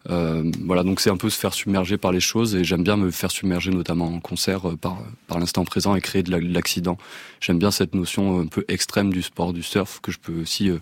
[0.09, 2.95] Euh, voilà, donc c'est un peu se faire submerger par les choses et j'aime bien
[2.95, 6.39] me faire submerger notamment en concert euh, par par l'instant présent et créer de la-
[6.39, 6.97] de l'accident.
[7.41, 10.69] J'aime bien cette notion un peu extrême du sport du surf que je peux aussi
[10.69, 10.77] euh,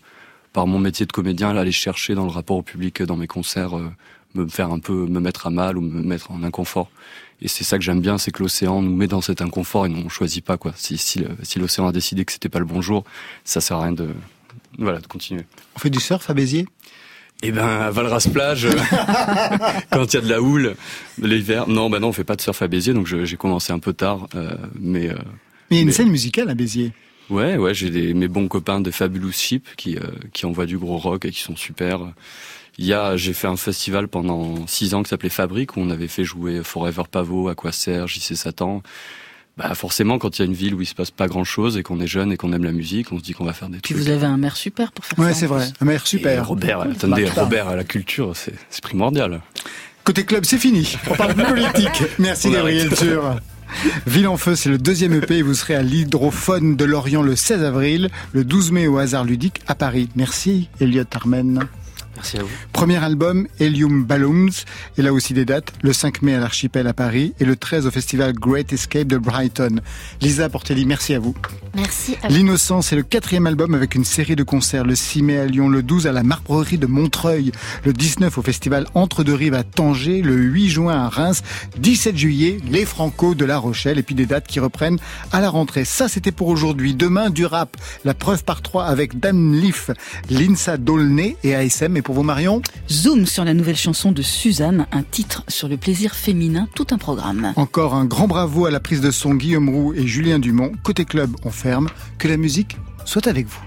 [0.54, 3.26] par mon métier de comédien aller chercher dans le rapport au public euh, dans mes
[3.28, 3.90] concerts euh,
[4.36, 6.92] me faire un peu me mettre à mal ou me mettre en inconfort.
[7.42, 9.90] Et c'est ça que j'aime bien, c'est que l'océan nous met dans cet inconfort et
[9.90, 10.74] on choisit pas quoi.
[10.76, 13.06] Si si, si l'océan a décidé que c'était pas le bon jour,
[13.44, 14.10] ça sert à rien de
[14.78, 15.46] voilà de continuer.
[15.76, 16.68] On fait du surf à Béziers?
[17.44, 18.68] Eh ben, à Valras plage,
[19.92, 20.76] quand il y a de la houle,
[21.22, 21.68] l'hiver.
[21.68, 23.94] Non, bah non, on fait pas de surf à Béziers, donc j'ai commencé un peu
[23.94, 25.10] tard, euh, mais.
[25.10, 25.16] euh,
[25.70, 26.92] Mais il y a une mais- scène musicale à Béziers.
[27.30, 30.78] Ouais, ouais, j'ai des, mes bons copains de Fabulous Ship qui, euh, qui envoient du
[30.78, 32.00] gros rock et qui sont super.
[32.78, 35.90] Il y a, j'ai fait un festival pendant six ans qui s'appelait Fabrique où on
[35.90, 38.84] avait fait jouer Forever Pavot, Aquaser, JC Satan.
[39.58, 41.78] Bah, forcément, quand il y a une ville où il se passe pas grand chose
[41.78, 43.70] et qu'on est jeune et qu'on aime la musique, on se dit qu'on va faire
[43.70, 44.06] des Puis trucs.
[44.06, 45.40] vous avez un maire super pour faire Ouais, ça.
[45.42, 45.68] c'est en vrai.
[45.80, 46.32] Un maire super.
[46.34, 47.26] Et Robert, attendez.
[47.30, 49.42] Robert à la culture, c'est, c'est primordial.
[50.04, 50.96] Côté club, c'est fini.
[51.10, 52.04] On parle plus politique.
[52.20, 52.90] Merci Gabriel.
[52.96, 53.38] Tur.
[54.06, 57.36] Ville en feu, c'est le deuxième EP et vous serez à l'Hydrophone de Lorient le
[57.36, 60.10] 16 avril, le 12 mai au hasard ludique à Paris.
[60.16, 61.66] Merci Elliot Armen.
[62.16, 62.50] Merci à vous.
[62.72, 64.52] Premier album, Helium Balloons,
[64.98, 67.88] et là aussi des dates, le 5 mai à l'Archipel à Paris et le 13
[67.88, 69.82] au festival Great Escape de Brighton.
[70.22, 71.36] Lisa Portelli, merci à vous.
[71.76, 72.34] Merci à vous.
[72.34, 75.68] L'Innocence est le quatrième album avec une série de concerts, le 6 mai à Lyon,
[75.68, 77.52] le 12 à la Marbrerie de Montreuil,
[77.84, 81.44] le 19 au festival Entre deux Rives à Tanger, le 8 juin à Reims,
[81.78, 85.00] 17 juillet, les Franco de La Rochelle, et puis des dates qui reprennent
[85.32, 85.86] à la rentrée.
[85.86, 86.94] Ça, c'était pour aujourd'hui.
[86.94, 89.92] Demain, du rap, la preuve par trois avec Dan Leaf,
[90.30, 91.98] Linsa Dolnay et ASM.
[91.98, 95.76] Et pour vous, Marion Zoom sur la nouvelle chanson de Suzanne, un titre sur le
[95.76, 97.52] plaisir féminin, tout un programme.
[97.56, 100.72] Encore un grand bravo à la prise de son Guillaume Roux et Julien Dumont.
[100.84, 101.90] Côté club, on ferme.
[102.20, 103.60] Que la musique soit avec vous.